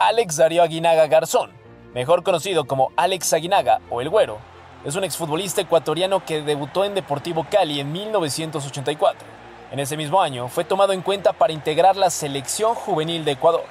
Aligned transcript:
Alex 0.00 0.36
Darío 0.36 0.62
Aguinaga 0.62 1.08
Garzón, 1.08 1.50
mejor 1.92 2.22
conocido 2.22 2.66
como 2.66 2.92
Alex 2.94 3.32
Aguinaga 3.32 3.80
o 3.90 4.00
El 4.00 4.08
Güero, 4.08 4.38
es 4.84 4.94
un 4.94 5.02
exfutbolista 5.02 5.60
ecuatoriano 5.60 6.24
que 6.24 6.40
debutó 6.40 6.84
en 6.84 6.94
Deportivo 6.94 7.48
Cali 7.50 7.80
en 7.80 7.90
1984. 7.90 9.26
En 9.72 9.80
ese 9.80 9.96
mismo 9.96 10.22
año 10.22 10.46
fue 10.46 10.62
tomado 10.62 10.92
en 10.92 11.02
cuenta 11.02 11.32
para 11.32 11.52
integrar 11.52 11.96
la 11.96 12.10
selección 12.10 12.76
juvenil 12.76 13.24
de 13.24 13.32
Ecuador. 13.32 13.64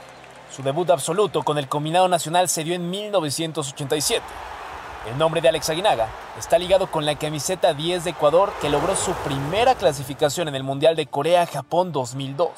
Su 0.53 0.63
debut 0.63 0.89
absoluto 0.89 1.43
con 1.43 1.57
el 1.57 1.70
combinado 1.70 2.09
nacional 2.09 2.50
se 2.50 2.66
dio 2.66 2.75
en 2.75 2.89
1987. 2.89 4.21
El 5.09 5.18
nombre 5.18 5.39
de 5.39 5.48
Alex 5.48 5.70
Aguinaga 5.70 6.09
está 6.38 6.59
ligado 6.59 6.91
con 6.91 7.05
la 7.05 7.16
camiseta 7.16 7.73
10 7.73 8.04
de 8.04 8.09
Ecuador 8.09 8.52
que 8.59 8.70
logró 8.70 8.98
su 8.98 9.14
primera 9.14 9.75
clasificación 9.75 10.50
en 10.50 10.55
el 10.55 10.64
Mundial 10.64 10.98
de 10.98 11.07
Corea-Japón 11.07 11.94
2002. 11.94 12.50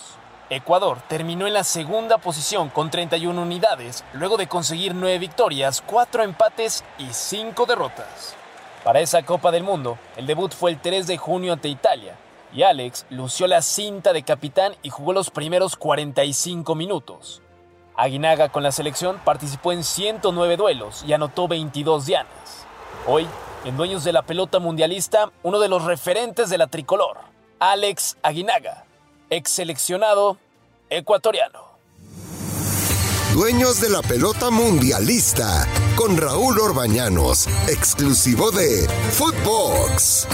Ecuador 0.51 0.97
terminó 1.07 1.45
en 1.45 1.53
la 1.53 1.63
segunda 1.63 2.17
posición 2.17 2.69
con 2.69 2.89
31 2.89 3.39
unidades, 3.39 4.03
luego 4.13 4.35
de 4.35 4.47
conseguir 4.47 4.95
9 4.95 5.19
victorias, 5.19 5.83
4 5.85 6.23
empates 6.23 6.83
y 6.97 7.05
5 7.11 7.67
derrotas. 7.67 8.35
Para 8.83 8.99
esa 8.99 9.21
Copa 9.21 9.51
del 9.51 9.61
Mundo, 9.61 9.99
el 10.17 10.25
debut 10.25 10.51
fue 10.51 10.71
el 10.71 10.81
3 10.81 11.05
de 11.05 11.17
junio 11.17 11.53
ante 11.53 11.67
Italia, 11.67 12.15
y 12.51 12.63
Alex 12.63 13.05
lució 13.11 13.45
la 13.45 13.61
cinta 13.61 14.11
de 14.11 14.23
capitán 14.23 14.73
y 14.81 14.89
jugó 14.89 15.13
los 15.13 15.29
primeros 15.29 15.75
45 15.75 16.73
minutos. 16.73 17.43
Aguinaga 17.95 18.49
con 18.49 18.63
la 18.63 18.71
selección 18.71 19.19
participó 19.23 19.71
en 19.71 19.83
109 19.83 20.57
duelos 20.57 21.03
y 21.05 21.13
anotó 21.13 21.47
22 21.47 22.07
dianas. 22.07 22.65
Hoy, 23.05 23.27
en 23.65 23.77
Dueños 23.77 24.03
de 24.03 24.13
la 24.13 24.23
Pelota 24.23 24.57
Mundialista, 24.57 25.31
uno 25.43 25.59
de 25.59 25.67
los 25.67 25.83
referentes 25.83 26.49
de 26.49 26.57
la 26.57 26.65
tricolor, 26.65 27.17
Alex 27.59 28.17
Aguinaga, 28.23 28.85
ex 29.29 29.51
seleccionado 29.51 30.37
ecuatoriano. 30.89 31.59
Dueños 33.33 33.79
de 33.79 33.89
la 33.89 34.01
Pelota 34.01 34.49
Mundialista, 34.49 35.67
con 35.95 36.17
Raúl 36.17 36.59
Orbañanos, 36.59 37.47
exclusivo 37.67 38.49
de 38.49 38.87
Footbox. 39.11 40.27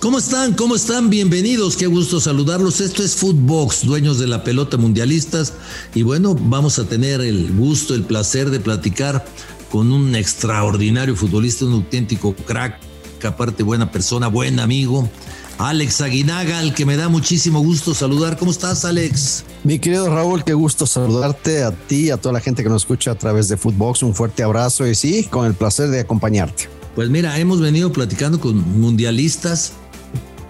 ¿Cómo 0.00 0.18
están? 0.18 0.54
¿Cómo 0.54 0.76
están? 0.76 1.10
Bienvenidos, 1.10 1.76
qué 1.76 1.88
gusto 1.88 2.20
saludarlos. 2.20 2.80
Esto 2.80 3.02
es 3.02 3.16
Footbox, 3.16 3.84
dueños 3.84 4.20
de 4.20 4.28
la 4.28 4.44
pelota 4.44 4.76
mundialistas. 4.76 5.52
Y 5.94 6.02
bueno, 6.02 6.36
vamos 6.38 6.78
a 6.78 6.84
tener 6.84 7.22
el 7.22 7.56
gusto, 7.56 7.92
el 7.94 8.04
placer 8.04 8.50
de 8.50 8.60
platicar 8.60 9.24
con 9.68 9.90
un 9.90 10.14
extraordinario 10.14 11.16
futbolista, 11.16 11.64
un 11.64 11.72
auténtico 11.72 12.36
crack, 12.36 12.78
que 13.18 13.26
aparte 13.26 13.64
buena 13.64 13.90
persona, 13.90 14.28
buen 14.28 14.60
amigo. 14.60 15.10
Alex 15.58 16.02
Aguinaga, 16.02 16.58
al 16.58 16.74
que 16.74 16.84
me 16.84 16.96
da 16.96 17.08
muchísimo 17.08 17.60
gusto 17.60 17.94
saludar. 17.94 18.36
¿Cómo 18.36 18.50
estás, 18.50 18.84
Alex? 18.84 19.44
Mi 19.64 19.78
querido 19.78 20.14
Raúl, 20.14 20.44
qué 20.44 20.52
gusto 20.52 20.86
saludarte 20.86 21.62
a 21.62 21.72
ti, 21.72 22.10
a 22.10 22.18
toda 22.18 22.34
la 22.34 22.40
gente 22.40 22.62
que 22.62 22.68
nos 22.68 22.82
escucha 22.82 23.12
a 23.12 23.14
través 23.14 23.48
de 23.48 23.56
Footbox. 23.56 24.02
Un 24.02 24.14
fuerte 24.14 24.42
abrazo 24.42 24.86
y 24.86 24.94
sí, 24.94 25.24
con 25.24 25.46
el 25.46 25.54
placer 25.54 25.88
de 25.88 26.00
acompañarte. 26.00 26.68
Pues 26.94 27.08
mira, 27.08 27.38
hemos 27.38 27.60
venido 27.60 27.90
platicando 27.90 28.38
con 28.38 28.80
mundialistas 28.80 29.72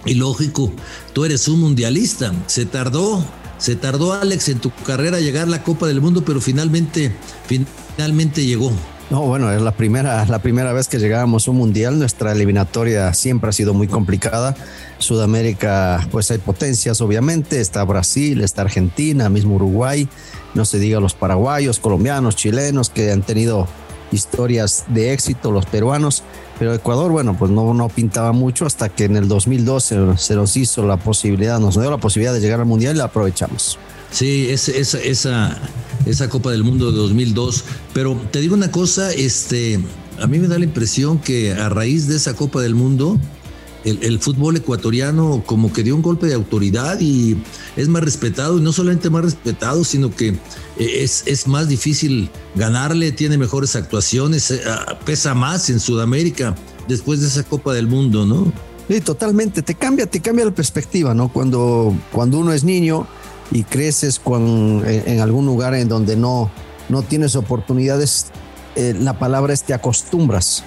y 0.05 0.13
lógico, 0.15 0.71
tú 1.13 1.23
eres 1.25 1.47
un 1.47 1.61
mundialista. 1.61 2.33
Se 2.47 2.65
tardó, 2.65 3.23
se 3.57 3.75
tardó 3.75 4.13
Alex 4.13 4.49
en 4.49 4.59
tu 4.59 4.71
carrera 4.85 5.19
llegar 5.19 5.47
a 5.47 5.51
la 5.51 5.63
Copa 5.63 5.87
del 5.87 6.01
Mundo, 6.01 6.23
pero 6.25 6.41
finalmente, 6.41 7.13
finalmente 7.47 8.45
llegó. 8.45 8.71
No, 9.09 9.21
bueno, 9.21 9.51
es 9.53 9.61
la 9.61 9.71
primera, 9.71 10.25
la 10.25 10.39
primera 10.39 10.73
vez 10.73 10.89
que 10.89 10.99
llegábamos 10.99 11.47
a 11.47 11.51
un 11.51 11.57
mundial. 11.57 11.97
Nuestra 11.97 12.33
eliminatoria 12.33 13.13
siempre 13.13 13.49
ha 13.49 13.53
sido 13.53 13.73
muy 13.73 13.87
complicada. 13.87 14.53
Sudamérica, 14.97 16.05
pues 16.11 16.29
hay 16.29 16.39
potencias, 16.39 16.99
obviamente. 16.99 17.61
Está 17.61 17.85
Brasil, 17.85 18.41
está 18.41 18.63
Argentina, 18.63 19.29
mismo 19.29 19.55
Uruguay. 19.55 20.09
No 20.55 20.65
se 20.65 20.77
diga 20.77 20.99
los 20.99 21.13
paraguayos, 21.13 21.79
colombianos, 21.79 22.35
chilenos 22.35 22.89
que 22.89 23.11
han 23.11 23.21
tenido 23.21 23.67
historias 24.11 24.83
de 24.89 25.13
éxito, 25.13 25.51
los 25.51 25.65
peruanos. 25.65 26.23
Pero 26.59 26.73
Ecuador, 26.73 27.11
bueno, 27.11 27.37
pues 27.37 27.49
no, 27.49 27.73
no 27.73 27.87
pintaba 27.87 28.33
mucho 28.33 28.65
hasta 28.65 28.89
que 28.89 29.05
en 29.05 29.15
el 29.15 29.29
2012 29.29 30.17
se 30.17 30.35
nos 30.35 30.57
hizo 30.57 30.85
la 30.85 30.97
posibilidad, 30.97 31.59
nos 31.59 31.79
dio 31.79 31.89
la 31.89 31.97
posibilidad 31.97 32.33
de 32.33 32.41
llegar 32.41 32.59
al 32.59 32.65
Mundial 32.65 32.95
y 32.95 32.97
la 32.97 33.05
aprovechamos. 33.05 33.77
Sí, 34.11 34.49
esa, 34.49 34.71
esa, 34.99 35.57
esa 36.09 36.29
Copa 36.29 36.51
del 36.51 36.63
Mundo 36.63 36.91
de 36.91 36.97
2002. 36.97 37.63
Pero 37.93 38.19
te 38.31 38.39
digo 38.39 38.55
una 38.55 38.71
cosa, 38.71 39.11
este, 39.13 39.79
a 40.19 40.27
mí 40.27 40.39
me 40.39 40.47
da 40.47 40.57
la 40.57 40.65
impresión 40.65 41.19
que 41.19 41.53
a 41.53 41.69
raíz 41.69 42.07
de 42.07 42.15
esa 42.15 42.35
Copa 42.35 42.61
del 42.61 42.75
Mundo, 42.75 43.19
el, 43.83 44.19
fútbol 44.19 44.57
ecuatoriano 44.57 45.43
como 45.45 45.71
que 45.71 45.81
dio 45.81 45.95
un 45.95 46.01
golpe 46.01 46.27
de 46.27 46.33
autoridad 46.33 46.99
y 46.99 47.37
es 47.77 47.87
más 47.87 48.03
respetado, 48.03 48.57
y 48.57 48.61
no 48.61 48.73
solamente 48.73 49.09
más 49.09 49.23
respetado, 49.23 49.83
sino 49.83 50.13
que 50.13 50.35
es, 50.77 51.23
es 51.25 51.47
más 51.47 51.69
difícil 51.69 52.29
ganarle, 52.55 53.11
tiene 53.13 53.37
mejores 53.37 53.75
actuaciones, 53.75 54.53
pesa 55.05 55.33
más 55.35 55.69
en 55.69 55.79
Sudamérica 55.79 56.55
después 56.87 57.21
de 57.21 57.27
esa 57.27 57.43
Copa 57.43 57.73
del 57.73 57.87
Mundo, 57.87 58.25
¿no? 58.25 58.51
Sí, 58.89 59.01
totalmente, 59.01 59.61
te 59.61 59.75
cambia, 59.75 60.05
te 60.05 60.21
cambia 60.21 60.45
la 60.45 60.55
perspectiva, 60.55 61.13
¿no? 61.13 61.31
Cuando, 61.31 61.93
cuando 62.11 62.39
uno 62.39 62.53
es 62.53 62.63
niño 62.63 63.05
y 63.51 63.63
creces 63.63 64.19
con, 64.19 64.83
en 64.85 65.19
algún 65.19 65.45
lugar 65.45 65.73
en 65.75 65.87
donde 65.87 66.15
no, 66.15 66.49
no 66.89 67.01
tienes 67.01 67.35
oportunidades, 67.35 68.27
eh, 68.75 68.95
la 68.99 69.17
palabra 69.19 69.53
es 69.53 69.63
te 69.63 69.73
acostumbras. 69.73 70.63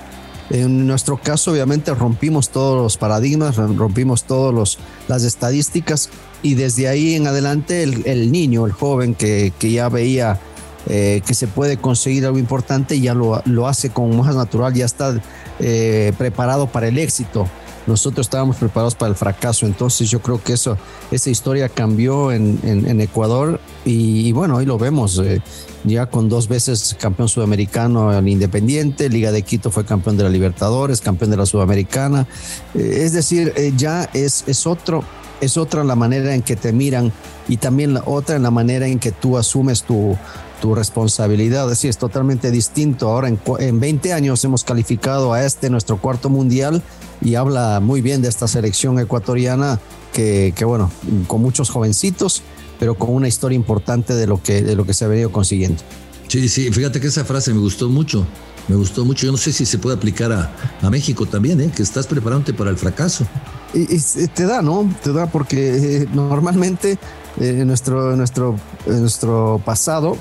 En 0.51 0.87
nuestro 0.87 1.17
caso, 1.17 1.53
obviamente, 1.53 1.95
rompimos 1.95 2.49
todos 2.49 2.83
los 2.83 2.97
paradigmas, 2.97 3.57
rompimos 3.57 4.25
todas 4.25 4.79
las 5.07 5.23
estadísticas 5.23 6.11
y 6.43 6.55
desde 6.55 6.89
ahí 6.89 7.15
en 7.15 7.29
adelante 7.29 7.85
el, 7.85 8.05
el 8.05 8.33
niño, 8.33 8.67
el 8.67 8.73
joven 8.73 9.15
que, 9.15 9.53
que 9.59 9.71
ya 9.71 9.89
veía 9.89 10.41
eh, 10.89 11.21
que 11.27 11.35
se 11.35 11.47
puede 11.47 11.77
conseguir 11.77 12.25
algo 12.25 12.39
importante, 12.39 12.99
ya 13.01 13.13
lo, 13.13 13.43
lo 13.45 13.69
hace 13.69 13.91
con 13.91 14.17
más 14.17 14.35
natural, 14.35 14.73
ya 14.73 14.87
está 14.87 15.21
eh, 15.59 16.13
preparado 16.17 16.69
para 16.69 16.89
el 16.89 16.99
éxito. 16.99 17.47
Nosotros 17.87 18.27
estábamos 18.27 18.57
preparados 18.57 18.95
para 18.95 19.11
el 19.11 19.17
fracaso, 19.17 19.67
entonces 19.67 20.11
yo 20.11 20.21
creo 20.21 20.43
que 20.43 20.53
eso, 20.53 20.77
esa 21.11 21.31
historia 21.31 21.69
cambió 21.69 22.31
en, 22.31 23.01
Ecuador 23.01 23.61
y, 23.85 24.29
y, 24.29 24.33
bueno, 24.33 24.57
hoy 24.57 24.67
lo 24.67 24.79
vemos, 24.79 25.19
eh, 25.19 25.41
ya 25.85 26.07
con 26.07 26.29
dos 26.29 26.49
veces 26.49 26.97
campeón 27.01 27.29
sudamericano 27.29 28.17
en 28.17 28.29
Independiente, 28.29 29.09
Liga 29.09 29.33
de 29.33 29.43
Quito 29.43 29.71
fue 29.71 29.85
campeón 29.85 30.17
de 30.17 30.25
la 30.25 30.29
Libertadores, 30.29 31.01
campeón 31.01 31.31
de 31.31 31.37
la 31.39 31.47
Sudamericana, 31.47 32.27
eh, 32.75 33.01
es 33.03 33.13
decir, 33.13 33.53
eh, 33.57 33.73
ya 33.77 34.09
es, 34.13 34.45
es 34.47 34.67
otro, 34.67 35.03
es 35.41 35.57
otra 35.57 35.83
la 35.85 35.97
manera 35.97 36.35
en 36.35 36.43
que 36.43 36.57
te 36.57 36.73
miran 36.73 37.13
y 37.49 37.57
también 37.57 37.95
la 37.95 38.03
otra 38.05 38.37
en 38.37 38.43
la 38.43 38.51
manera 38.51 38.87
en 38.87 38.99
que 38.99 39.11
tú 39.11 39.39
asumes 39.39 39.83
tu, 39.83 40.17
tu 40.61 40.75
responsabilidad. 40.75 41.65
Es 41.65 41.71
decir, 41.71 41.91
es 41.91 41.99
totalmente 41.99 42.51
distinto. 42.51 43.09
Ahora 43.09 43.29
en, 43.29 43.41
en 43.59 43.81
20 43.81 44.13
años 44.13 44.45
hemos 44.45 44.63
calificado 44.65 45.33
a 45.33 45.45
este 45.45 45.71
nuestro 45.71 45.97
cuarto 46.01 46.29
mundial 46.29 46.83
y 47.21 47.35
habla 47.35 47.81
muy 47.81 48.01
bien 48.01 48.23
de 48.23 48.29
esta 48.29 48.47
selección 48.47 48.99
ecuatoriana 48.99 49.81
que, 50.13 50.53
que 50.57 50.65
bueno, 50.65 50.91
con 51.27 51.43
muchos 51.43 51.71
jovencitos, 51.71 52.43
pero 52.79 52.95
con 52.95 53.15
una 53.15 53.29
historia 53.29 53.57
importante 53.57 54.15
de 54.15 54.27
lo 54.27 54.43
que, 54.43 54.63
de 54.63 54.75
lo 54.77 54.85
que 54.85 54.95
se 54.95 55.05
ha 55.05 55.09
venido 55.09 55.33
consiguiendo. 55.33 55.83
Sí, 56.29 56.49
sí, 56.49 56.71
fíjate 56.71 57.01
que 57.01 57.09
esa 57.09 57.25
frase 57.25 57.53
me 57.53 57.61
gustó 57.61 57.89
mucho. 57.89 58.27
Me 58.69 58.77
gustó 58.77 59.05
mucho. 59.05 59.27
Yo 59.27 59.33
no 59.33 59.39
sé 59.39 59.53
si 59.53 59.67
se 59.67 59.79
puede 59.79 59.97
aplicar 59.97 60.31
a, 60.31 60.53
a 60.81 60.91
México 60.91 61.27
también, 61.27 61.61
¿eh? 61.61 61.73
que 61.75 61.83
estás 61.83 62.07
preparándote 62.07 62.55
para 62.55 62.71
el 62.71 62.77
fracaso. 62.77 63.27
Y, 63.75 63.97
y 63.97 64.27
te 64.29 64.47
da, 64.47 64.63
¿no? 64.63 64.89
Te 65.03 65.13
da 65.13 65.27
porque 65.27 66.03
eh, 66.03 66.09
normalmente 66.13 66.99
eh, 67.41 67.65
nuestro, 67.67 68.17
nuestro, 68.17 68.57
nuestro 68.87 69.61
pasado 69.65 70.17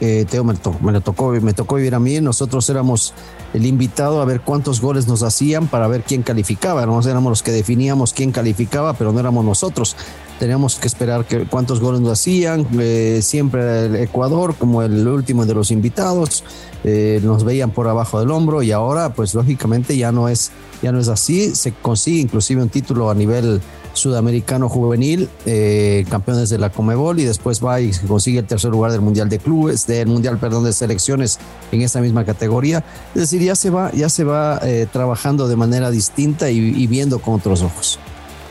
eh, 0.00 0.26
Teo 0.28 0.44
me, 0.44 0.54
me, 0.82 1.00
tocó, 1.00 1.30
me 1.32 1.52
tocó 1.54 1.76
vivir 1.76 1.94
a 1.94 2.00
mí. 2.00 2.20
Nosotros 2.20 2.68
éramos 2.68 3.14
el 3.54 3.64
invitado 3.66 4.20
a 4.20 4.24
ver 4.24 4.40
cuántos 4.42 4.80
goles 4.80 5.06
nos 5.06 5.22
hacían 5.22 5.68
para 5.68 5.88
ver 5.88 6.02
quién 6.02 6.22
calificaba. 6.22 6.84
¿no? 6.84 7.00
Éramos 7.00 7.30
los 7.30 7.42
que 7.42 7.52
definíamos 7.52 8.12
quién 8.12 8.32
calificaba, 8.32 8.92
pero 8.94 9.12
no 9.12 9.20
éramos 9.20 9.44
nosotros. 9.44 9.96
Teníamos 10.38 10.76
que 10.76 10.86
esperar 10.86 11.24
que, 11.24 11.46
cuántos 11.46 11.80
goles 11.80 12.00
nos 12.00 12.12
hacían. 12.12 12.66
Eh, 12.78 13.20
siempre 13.22 13.86
el 13.86 13.96
Ecuador, 13.96 14.54
como 14.54 14.82
el 14.82 15.06
último 15.08 15.46
de 15.46 15.54
los 15.54 15.70
invitados, 15.70 16.44
eh, 16.84 17.20
nos 17.22 17.44
veían 17.44 17.70
por 17.70 17.88
abajo 17.88 18.20
del 18.20 18.30
hombro 18.30 18.62
y 18.62 18.72
ahora, 18.72 19.14
pues 19.14 19.34
lógicamente 19.34 19.96
ya 19.96 20.12
no 20.12 20.28
es, 20.28 20.50
ya 20.82 20.92
no 20.92 21.00
es 21.00 21.08
así. 21.08 21.54
Se 21.54 21.72
consigue 21.72 22.20
inclusive 22.20 22.62
un 22.62 22.68
título 22.68 23.08
a 23.08 23.14
nivel 23.14 23.62
sudamericano 23.96 24.68
juvenil, 24.68 25.28
eh, 25.46 26.04
campeones 26.08 26.50
de 26.50 26.58
la 26.58 26.70
Comebol 26.70 27.18
y 27.18 27.24
después 27.24 27.64
va 27.64 27.80
y 27.80 27.90
consigue 28.06 28.40
el 28.40 28.46
tercer 28.46 28.70
lugar 28.70 28.92
del 28.92 29.00
Mundial 29.00 29.28
de 29.28 29.38
Clubes, 29.38 29.86
del 29.86 30.08
Mundial, 30.08 30.38
perdón, 30.38 30.64
de 30.64 30.72
selecciones 30.72 31.38
en 31.72 31.82
esa 31.82 32.00
misma 32.00 32.24
categoría. 32.24 32.84
Es 33.14 33.22
decir, 33.22 33.42
ya 33.42 33.56
se 33.56 33.70
va, 33.70 33.90
ya 33.92 34.08
se 34.08 34.24
va 34.24 34.60
eh, 34.62 34.86
trabajando 34.92 35.48
de 35.48 35.56
manera 35.56 35.90
distinta 35.90 36.50
y, 36.50 36.58
y, 36.58 36.86
viendo 36.86 37.18
con 37.18 37.34
otros 37.34 37.62
ojos. 37.62 37.98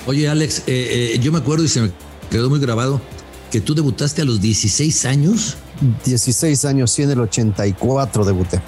Oye, 0.07 0.27
Alex, 0.27 0.59
eh, 0.67 1.13
eh, 1.15 1.19
yo 1.19 1.31
me 1.31 1.39
acuerdo 1.39 1.63
y 1.63 1.67
se 1.67 1.81
me 1.81 1.91
quedó 2.29 2.49
muy 2.49 2.59
grabado 2.59 3.01
que 3.51 3.61
tú 3.61 3.73
debutaste 3.73 4.21
a 4.21 4.25
los 4.25 4.41
16 4.41 5.05
años. 5.05 5.57
16 6.05 6.65
años, 6.65 6.91
sí, 6.91 7.03
en 7.03 7.11
el 7.11 7.19
84 7.19 8.23
debuté. 8.23 8.61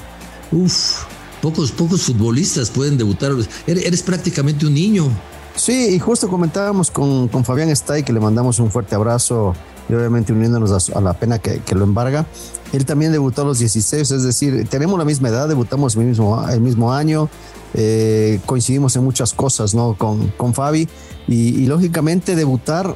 Uf, 0.52 1.04
pocos, 1.42 1.72
pocos 1.72 2.02
futbolistas 2.04 2.70
pueden 2.70 2.98
debutar. 2.98 3.34
Eres, 3.68 3.86
eres 3.86 4.02
prácticamente 4.02 4.66
un 4.66 4.74
niño. 4.74 5.10
Sí, 5.57 5.95
y 5.95 6.00
justo 6.00 6.30
comentábamos 6.30 6.92
con, 6.92 7.27
con 7.27 7.44
Fabián 7.44 7.69
Stay, 7.69 8.04
que 8.04 8.13
le 8.13 8.19
mandamos 8.19 8.59
un 8.59 8.71
fuerte 8.71 8.95
abrazo 8.95 9.54
y 9.89 9.94
obviamente 9.94 10.31
uniéndonos 10.31 10.89
a, 10.92 11.01
la 11.01 11.13
pena 11.13 11.39
que, 11.39 11.62
lo 11.75 11.83
embarga. 11.83 12.25
Él 12.74 12.86
también 12.86 13.12
debutó 13.12 13.42
a 13.42 13.45
los 13.45 13.59
16, 13.59 14.12
es 14.12 14.24
decir, 14.24 14.68
tenemos 14.69 15.00
la 15.00 15.06
misma 15.06 15.30
edad, 15.30 15.48
debutamos 15.48 15.95
el 15.95 16.06
mismo, 16.06 16.48
el 16.48 16.62
mismo 16.62 16.94
año, 16.94 17.30
eh, 17.74 18.39
coincidimos 18.45 18.95
en 18.98 19.04
muchas 19.04 19.33
cosas 19.33 19.74
¿no? 19.74 19.95
con, 19.98 20.27
con 20.38 20.54
Fabi 20.54 20.88
y, 21.27 21.65
lógicamente 21.65 22.36
debutar 22.36 22.95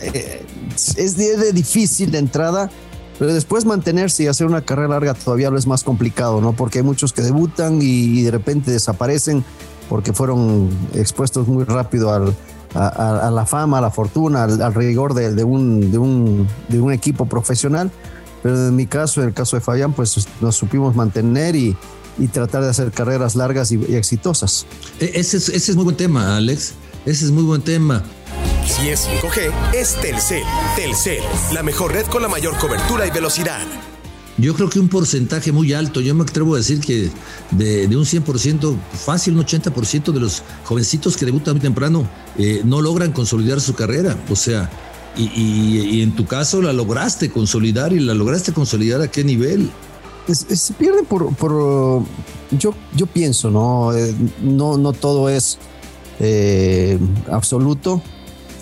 eh, 0.00 0.44
es 0.96 1.16
de, 1.16 1.52
difícil 1.52 2.10
de 2.10 2.18
entrada, 2.18 2.70
pero 3.18 3.32
después 3.32 3.64
mantenerse 3.64 4.24
y 4.24 4.26
hacer 4.26 4.46
una 4.46 4.62
carrera 4.62 4.88
larga 4.88 5.14
todavía 5.14 5.50
lo 5.50 5.58
es 5.58 5.66
más 5.66 5.84
complicado, 5.84 6.40
¿no? 6.40 6.52
Porque 6.52 6.78
hay 6.78 6.84
muchos 6.84 7.12
que 7.12 7.22
debutan 7.22 7.80
y, 7.80 8.22
de 8.22 8.30
repente 8.30 8.70
desaparecen 8.70 9.42
porque 9.88 10.12
fueron 10.12 10.68
expuestos 10.94 11.48
muy 11.48 11.64
rápido 11.64 12.12
al, 12.12 12.34
a, 12.74 13.30
la 13.32 13.46
fama, 13.46 13.78
a 13.78 13.80
la 13.80 13.90
fortuna, 13.90 14.44
al, 14.44 14.74
rigor 14.74 15.14
de, 15.14 15.44
un, 15.44 15.90
de, 15.90 15.98
un, 15.98 16.48
de 16.68 16.80
un 16.80 16.92
equipo 16.92 17.26
profesional. 17.26 17.90
Pero 18.42 18.68
en 18.68 18.76
mi 18.76 18.86
caso, 18.86 19.22
en 19.22 19.28
el 19.28 19.34
caso 19.34 19.56
de 19.56 19.60
Fabián, 19.60 19.92
pues 19.92 20.28
nos 20.40 20.54
supimos 20.56 20.94
mantener 20.94 21.56
y, 21.56 21.76
y 22.18 22.28
tratar 22.28 22.62
de 22.62 22.70
hacer 22.70 22.92
carreras 22.92 23.34
largas 23.34 23.72
y, 23.72 23.94
exitosas. 23.94 24.66
E, 25.00 25.12
ese 25.14 25.38
es, 25.38 25.48
ese 25.48 25.72
es 25.72 25.76
muy 25.76 25.84
buen 25.84 25.96
tema, 25.96 26.36
Alex. 26.36 26.74
Ese 27.04 27.24
es 27.24 27.30
muy 27.30 27.44
buen 27.44 27.62
tema. 27.62 28.02
Si 28.66 28.88
es 28.88 29.08
5G, 29.08 29.74
es 29.74 29.94
Telcel. 30.00 30.42
Telcel, 30.74 31.22
la 31.52 31.62
mejor 31.62 31.92
red 31.92 32.06
con 32.06 32.20
la 32.20 32.28
mayor 32.28 32.56
cobertura 32.58 33.06
y 33.06 33.10
velocidad. 33.10 33.60
Yo 34.38 34.54
creo 34.54 34.68
que 34.68 34.78
un 34.78 34.88
porcentaje 34.88 35.50
muy 35.50 35.72
alto, 35.72 36.00
yo 36.00 36.14
me 36.14 36.22
atrevo 36.22 36.54
a 36.54 36.58
decir 36.58 36.80
que 36.80 37.10
de, 37.52 37.86
un 37.96 38.04
100%, 38.04 38.76
fácil, 38.92 39.34
un 39.34 39.44
80% 39.44 40.12
de 40.12 40.20
los 40.20 40.42
jovencitos 40.64 41.16
que 41.16 41.24
debutan 41.24 41.54
muy 41.54 41.62
temprano 41.62 42.06
eh, 42.36 42.60
no 42.64 42.82
logran 42.82 43.12
consolidar 43.12 43.60
su 43.60 43.74
carrera. 43.74 44.16
O 44.28 44.36
sea, 44.36 44.70
y, 45.16 46.02
en 46.02 46.14
tu 46.14 46.26
caso 46.26 46.60
la 46.60 46.74
lograste 46.74 47.30
consolidar 47.30 47.94
y 47.94 48.00
la 48.00 48.12
lograste 48.12 48.52
consolidar 48.52 49.00
a 49.00 49.08
qué 49.08 49.24
nivel. 49.24 49.70
se 50.28 50.74
pierde 50.74 51.02
por, 51.04 51.34
por 51.34 52.04
yo, 52.50 52.74
yo 52.94 53.06
pienso, 53.06 53.50
¿no? 53.50 53.94
Eh, 53.94 54.14
no, 54.42 54.76
no 54.76 54.92
todo 54.92 55.30
es 55.30 55.58
eh, 56.20 56.98
absoluto, 57.30 58.02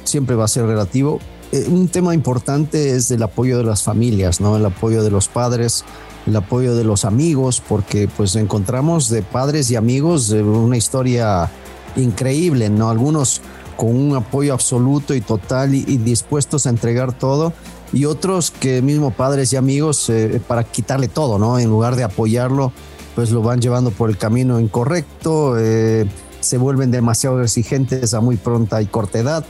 siempre 0.05 0.37
va 0.37 0.45
a 0.45 0.49
ser 0.49 0.67
relativo. 0.67 1.21
Eh, 1.55 1.69
un 1.69 1.87
tema 1.87 2.15
importante 2.15 2.97
es 2.97 3.13
el 3.13 3.23
apoyo 3.23 3.59
de 3.59 3.63
las 3.63 3.85
familias, 3.85 4.41
¿no? 4.41 4.57
El 4.57 4.67
apoyo 4.67 5.05
de 5.05 5.11
los 5.13 5.29
padres, 5.29 5.85
el 6.27 6.35
apoyo 6.35 6.75
de 6.75 6.83
los 6.83 7.05
amigos, 7.05 7.63
porque 7.69 8.09
pues 8.09 8.35
encontramos 8.35 9.09
de 9.09 9.23
padres 9.23 9.71
y 9.71 9.77
amigos 9.77 10.31
una 10.31 10.77
historia 10.77 11.49
increíble, 11.95 12.71
¿no? 12.71 12.91
Algunos 12.91 13.41
con 13.77 13.95
un 13.95 14.17
apoyo 14.17 14.53
absoluto 14.53 15.15
y 15.15 15.21
total 15.21 15.77
y, 15.77 15.85
dispuestos 15.99 16.67
a 16.67 16.71
entregar 16.71 17.17
todo 17.17 17.53
y 17.93 18.07
otros 18.07 18.51
que 18.51 18.83
mismo 18.83 19.13
padres 19.13 19.53
y 19.53 19.57
amigos 19.57 20.11
eh, 20.11 20.43
para 20.45 20.65
quitarle 20.65 21.07
todo, 21.07 21.39
¿no? 21.39 21.61
En 21.61 21.71
lugar 21.71 21.95
de 21.95 22.03
apoyarlo, 22.03 22.73
pues 23.15 23.31
lo 23.31 23.43
van 23.43 23.61
llevando 23.61 23.93
por 23.93 24.11
el 24.11 24.19
camino 24.19 24.59
incorrecto, 24.59 25.57
eh, 25.57 26.05
se 26.41 26.59
vuelven 26.59 26.91
demasiado 26.91 27.41
exigentes 27.41 28.13
a 28.13 28.21
muy 28.21 28.35
pronta 28.35 28.83
y 28.83 28.87
corta 28.87 29.21
edad 29.21 29.45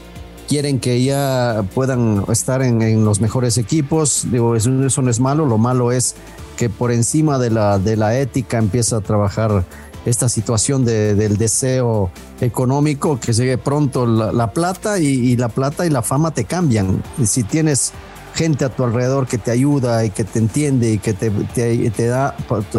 quieren 0.49 0.81
que 0.81 1.02
ya 1.02 1.64
puedan 1.75 2.25
estar 2.31 2.62
en, 2.62 3.05
los 3.05 3.20
mejores 3.20 3.58
equipos. 3.58 4.26
Digo, 4.31 4.56
eso, 4.56 4.70
no 4.70 5.11
es 5.11 5.20
malo, 5.20 5.46
lo 5.46 5.58
malo 5.58 5.93
es 5.93 6.14
que 6.56 6.69
por 6.69 6.93
encima 6.93 7.38
de 7.38 7.50
la, 7.50 7.79
de 7.79 7.96
la 7.96 8.19
ética 8.19 8.58
empieza 8.58 8.99
a 8.99 9.00
trabajar 9.00 9.64
esta 10.06 10.29
situación 10.29 10.85
del 10.85 11.37
deseo 11.38 12.11
económico, 12.41 13.19
que 13.19 13.32
llegue 13.32 13.56
pronto 13.56 14.06
la, 14.06 14.52
plata 14.52 14.99
y, 14.99 15.37
la 15.37 15.49
plata 15.49 15.87
y 15.87 15.91
la 15.91 16.02
fama 16.02 16.32
te 16.32 16.44
cambian. 16.44 17.02
Y 17.19 17.26
si 17.26 17.43
tienes 17.43 17.93
gente 18.35 18.64
a 18.64 18.69
tu 18.69 18.85
alrededor 18.85 19.26
que 19.26 19.38
te 19.38 19.50
ayuda 19.50 20.05
y 20.05 20.11
que 20.11 20.25
te 20.25 20.38
entiende 20.38 20.93
y 20.93 20.99
que 20.99 21.14
te, 21.14 21.31
te, 21.31 22.06
da 22.06 22.37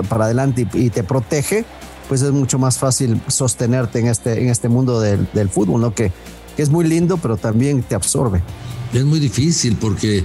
para 0.10 0.26
adelante 0.26 0.68
y, 0.74 0.90
te 0.90 1.04
protege, 1.04 1.66
pues 2.08 2.22
es 2.22 2.32
mucho 2.32 2.60
más 2.60 2.78
fácil 2.78 3.20
sostenerte 3.28 4.00
en 4.00 4.08
este, 4.08 4.44
en 4.44 4.50
este 4.50 4.70
mundo 4.70 5.00
del, 5.00 5.28
del 5.34 5.50
fútbol, 5.50 5.82
¿no? 5.82 5.96
Que 5.96 6.12
que 6.56 6.64
es 6.64 6.70
muy 6.70 6.86
lindo, 6.86 7.18
pero 7.18 7.38
también 7.38 7.84
te 7.84 7.96
absorbe. 7.96 8.42
Es 8.94 9.04
muy 9.04 9.20
difícil 9.20 9.76
porque, 9.76 10.24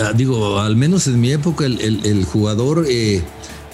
ah, 0.00 0.12
digo, 0.12 0.58
al 0.58 0.76
menos 0.76 1.06
en 1.06 1.20
mi 1.20 1.32
época 1.32 1.66
el, 1.66 2.24
jugador 2.24 2.86
eh, 2.88 3.22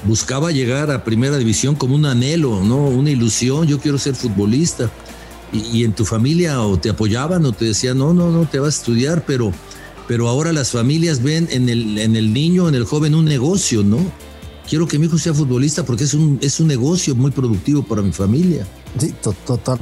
buscaba 0.05 0.51
llegar 0.53 0.91
a 0.91 1.05
primera 1.05 1.39
división 1.39 1.75
como 1.75 1.95
un 1.95 2.07
anhelo, 2.07 2.63
¿no? 2.63 2.89
Una 2.89 3.11
ilusión, 3.11 3.67
yo 3.67 3.79
quiero 3.79 3.99
ser 3.99 4.15
futbolista. 4.15 4.91
Y, 5.53 5.85
en 5.85 5.93
tu 5.93 6.05
familia 6.05 6.61
o 6.63 6.79
te 6.79 6.91
apoyaban 6.91 7.45
o 7.47 7.53
te 7.53 7.67
decían, 7.67 7.99
no, 7.99 8.13
no, 8.13 8.31
no, 8.33 8.45
te 8.45 8.59
vas 8.59 8.75
a 8.75 8.79
estudiar, 8.81 9.25
pero, 9.25 9.53
pero 10.09 10.29
ahora 10.29 10.53
las 10.53 10.73
familias 10.73 11.23
ven 11.23 11.47
en 11.53 11.69
el, 11.69 11.97
en 11.99 12.17
el 12.17 12.33
niño, 12.33 12.69
en 12.69 12.75
el 12.75 12.85
joven, 12.85 13.15
un 13.15 13.25
negocio, 13.25 13.85
¿no? 13.85 13.99
Quiero 14.69 14.89
que 14.89 14.99
mi 14.99 15.07
hijo 15.07 15.17
sea 15.17 15.33
futbolista 15.33 15.85
porque 15.85 16.05
es 16.05 16.15
un, 16.15 16.41
es 16.43 16.59
un 16.59 16.67
negocio 16.67 17.15
muy 17.15 17.31
productivo 17.31 17.85
para 17.85 18.03
mi 18.03 18.11
familia. 18.11 18.67
Sí, 18.99 19.15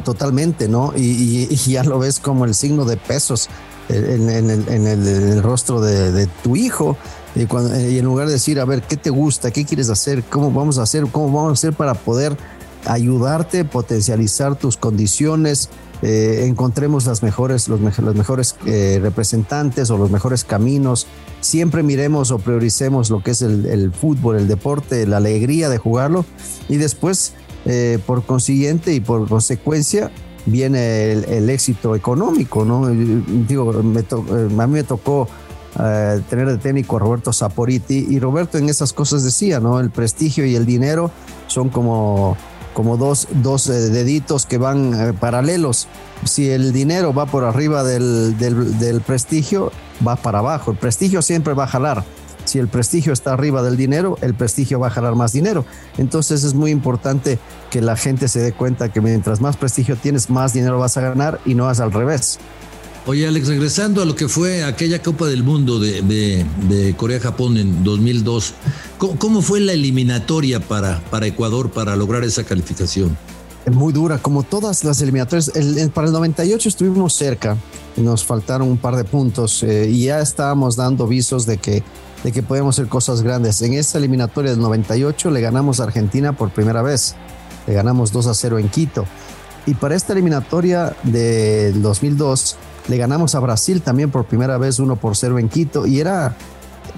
totalmente, 0.05 0.69
¿no? 0.69 0.93
Y, 0.97 1.47
ya 1.71 1.85
lo 1.85 1.99
ves 1.99 2.19
como 2.19 2.45
el 2.45 2.55
signo 2.55 2.85
de 2.85 2.97
pesos 2.97 3.49
en, 3.89 4.31
el, 4.31 5.43
rostro 5.43 5.81
de, 5.81 6.27
tu 6.43 6.57
hijo. 6.57 6.97
Y, 7.35 7.43
en 7.99 8.05
lugar 8.05 8.27
de 8.27 8.35
decir, 8.35 8.59
a 8.59 8.65
ver, 8.65 8.83
¿qué 8.83 8.97
te 8.97 9.11
gusta? 9.11 9.51
¿Qué 9.51 9.65
quieres 9.65 9.91
hacer? 9.91 10.25
¿Cómo 10.25 10.51
vamos 10.51 10.79
a 10.79 10.83
hacer? 10.83 11.07
¿Cómo 11.09 11.27
vamos 11.27 11.51
a 11.51 11.53
hacer 11.53 11.75
para 11.75 11.95
poder 11.95 12.37
ayudarte, 12.87 13.65
potencializar 13.65 14.57
tus 14.57 14.77
condiciones? 14.79 15.69
Eh, 16.01 16.47
encontremos 16.49 17.07
las 17.07 17.23
mejores, 17.23 17.69
los, 17.69 17.81
mejores 17.81 18.57
eh, 18.67 18.99
representantes 19.01 19.91
o 19.91 19.99
los 19.99 20.11
mejores 20.11 20.43
caminos. 20.43 21.07
Siempre 21.41 21.83
miremos 21.83 22.31
o 22.31 22.39
prioricemos 22.39 23.11
lo 23.11 23.23
que 23.23 23.33
es 23.33 23.43
el 23.43 23.93
fútbol, 23.93 24.37
el 24.37 24.49
deporte, 24.49 25.07
la 25.07 25.19
alegría 25.19 25.69
de 25.69 25.79
jugarlo 25.79 26.25
y 26.69 26.77
después 26.77 27.35
eh, 27.65 27.99
por 28.07 28.25
consiguiente 28.25 28.93
y 28.93 29.01
por 29.01 29.29
consecuencia 29.29 30.11
viene 30.47 31.13
el, 31.13 31.49
éxito 31.49 31.95
económico, 31.95 32.65
¿no? 32.65 32.89
Digo, 32.89 33.73
eh, 33.73 34.49
a 34.59 34.67
mí 34.67 34.73
me 34.73 34.83
tocó 34.83 35.29
eh, 35.79 36.21
tener 36.29 36.49
de 36.49 36.59
técnico 36.59 36.97
a 36.97 36.99
Roberto 36.99 37.33
Saporiti 37.33 38.07
y 38.11 38.19
Roberto 38.19 38.59
en 38.59 38.69
esas 38.69 38.93
cosas 38.93 39.23
decía, 39.23 39.61
¿no? 39.61 39.79
El 39.79 39.91
prestigio 39.91 40.45
y 40.45 40.57
el 40.57 40.67
dinero 40.67 41.13
son 41.47 41.69
como, 41.69 42.37
como 42.75 42.97
dos, 42.97 43.29
dos 43.31 43.67
deditos 43.67 44.47
que 44.47 44.59
van 44.59 45.17
paralelos. 45.21 45.87
Si 46.25 46.51
el 46.51 46.73
dinero 46.73 47.15
va 47.15 47.27
por 47.27 47.45
arriba 47.45 47.85
del, 47.85 48.37
del, 48.39 48.79
del 48.81 49.01
prestigio, 49.03 49.71
va 50.07 50.17
para 50.17 50.41
abajo. 50.41 50.73
El 50.73 50.79
prestigio 50.79 51.23
siempre 51.23 51.55
va 51.55 51.65
a 51.65 51.69
jalar 51.69 52.05
si 52.45 52.59
el 52.59 52.69
prestigio 52.69 53.13
está 53.13 53.33
arriba 53.33 53.63
del 53.63 53.77
dinero, 53.77 54.19
el 54.21 54.35
prestigio 54.35 54.81
va 54.81 54.89
a 54.89 54.91
jalar 54.91 55.15
más 55.15 55.33
dinero. 55.33 55.65
Entonces 55.99 56.45
es 56.45 56.55
muy 56.55 56.71
importante 56.71 57.39
que 57.71 57.81
la 57.81 57.97
gente 57.97 58.29
se 58.29 58.41
dé 58.41 58.53
cuenta 58.53 58.93
que 58.93 59.01
mientras 59.01 59.41
más 59.41 59.57
prestigio 59.57 59.97
tienes, 59.97 60.31
más 60.31 60.53
dinero 60.53 60.79
vas 60.79 60.97
a 60.97 61.01
ganar 61.01 61.41
y 61.45 61.55
no 61.55 61.71
es 61.71 61.81
al 61.81 61.93
revés. 61.93 62.39
Oye, 63.05 63.27
Alex, 63.27 63.49
regresando 63.49 64.01
a 64.01 64.05
lo 64.05 64.15
que 64.15 64.29
fue 64.29 64.63
aquella 64.63 65.03
Copa 65.03 65.27
del 65.27 65.43
Mundo 65.43 65.81
de, 65.81 66.95
Corea-Japón 66.97 67.57
en 67.57 67.83
2002, 67.83 68.55
¿cómo, 68.99 69.43
fue 69.43 69.59
la 69.59 69.73
eliminatoria 69.73 70.61
para, 70.61 71.01
para 71.11 71.27
Ecuador 71.27 71.71
para 71.71 71.97
lograr 71.97 72.23
esa 72.23 72.45
calificación? 72.45 73.17
Muy 73.71 73.93
dura, 73.93 74.19
como 74.19 74.45
todas 74.45 74.85
las 74.85 75.01
eliminatorias. 75.01 75.51
para 75.95 76.07
el 76.07 76.13
98 76.13 76.69
estuvimos 76.69 77.15
cerca, 77.15 77.57
nos 77.97 78.25
faltaron 78.25 78.69
un 78.69 78.77
par 78.77 78.95
de 78.97 79.05
puntos 79.05 79.63
eh, 79.65 79.89
y 79.91 80.05
ya 80.05 80.21
estábamos 80.21 80.77
dando 80.77 81.07
visos 81.09 81.45
de 81.45 81.59
que 81.59 81.83
de 82.25 82.33
que 82.33 82.43
podemos 82.43 82.77
hacer 82.77 82.89
cosas 82.89 83.23
grandes. 83.23 83.63
En 83.63 83.75
esta 83.75 83.99
eliminatoria 83.99 84.51
del 84.51 84.61
98 84.61 85.31
le 85.31 85.41
ganamos 85.41 85.81
a 85.81 85.85
Argentina 85.85 86.33
por 86.33 86.51
primera 86.51 86.83
vez. 86.83 87.17
Le 87.67 87.75
ganamos 87.75 88.13
2 88.13 88.27
a 88.29 88.35
0 88.35 88.59
en 88.59 88.69
Quito. 88.69 89.05
Y 89.67 89.75
para 89.75 89.95
esta 89.95 90.13
eliminatoria 90.13 90.95
del 91.03 91.83
2002 91.83 92.57
le 92.89 92.97
ganamos 92.97 93.35
a 93.35 93.41
Brasil 93.41 93.81
también 93.83 94.11
por 94.11 94.25
primera 94.25 94.59
vez 94.59 94.79
1 94.79 94.97
por 94.97 95.17
0 95.17 95.39
en 95.39 95.49
Quito. 95.49 95.87
Y 95.87 96.01
era, 96.01 96.37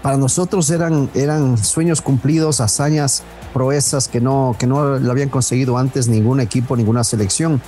para 0.02 0.16
nosotros 0.16 0.70
eran, 0.70 1.10
eran 1.14 1.58
sueños 1.58 2.00
cumplidos, 2.00 2.60
hazañas, 2.60 3.22
proezas 3.52 4.08
que 4.08 4.20
no, 4.20 4.56
que 4.58 4.66
no 4.66 4.98
lo 4.98 5.10
habían 5.10 5.28
conseguido 5.28 5.76
antes 5.78 6.08
ningún 6.08 6.40
equipo, 6.40 6.76
ninguna 6.76 7.04
selección. 7.04 7.60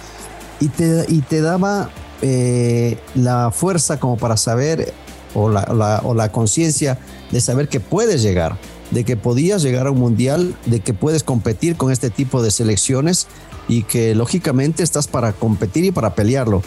Y 0.60 0.68
te, 0.68 1.04
y 1.08 1.20
te 1.20 1.42
daba 1.42 1.90
eh, 2.22 2.98
la 3.14 3.50
fuerza 3.50 4.00
como 4.00 4.16
para 4.16 4.38
saber 4.38 4.94
o 5.37 5.49
la, 5.49 6.00
o 6.05 6.14
la 6.14 6.33
conciencia 6.33 6.99
de 7.31 7.40
saber 7.40 7.69
que 7.69 7.81
puedes 7.81 8.23
llegar, 8.23 8.57
de 8.90 9.05
que 9.05 9.16
podías 9.16 9.62
llegar 9.62 9.87
a 9.87 9.90
un 9.90 9.99
mundial, 9.99 10.57
de 10.66 10.81
que 10.81 10.95
puedes 10.95 11.23
competir 11.23 11.76
con 11.76 11.93
este 11.93 12.11
tipo 12.11 12.43
de 12.43 12.50
selecciones 12.50 13.26
y 13.69 13.83
que 13.83 14.14
lógicamente 14.14 14.83
estás 14.83 15.09
para 15.09 15.33
competir 15.33 15.85
y 15.85 15.90
para 15.90 16.14
pelearlo. 16.14 16.62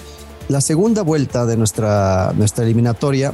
La 0.49 0.61
segunda 0.61 1.03
vuelta 1.03 1.45
de 1.45 1.57
nuestra, 1.57 2.33
nuestra 2.35 2.65
eliminatoria, 2.65 3.33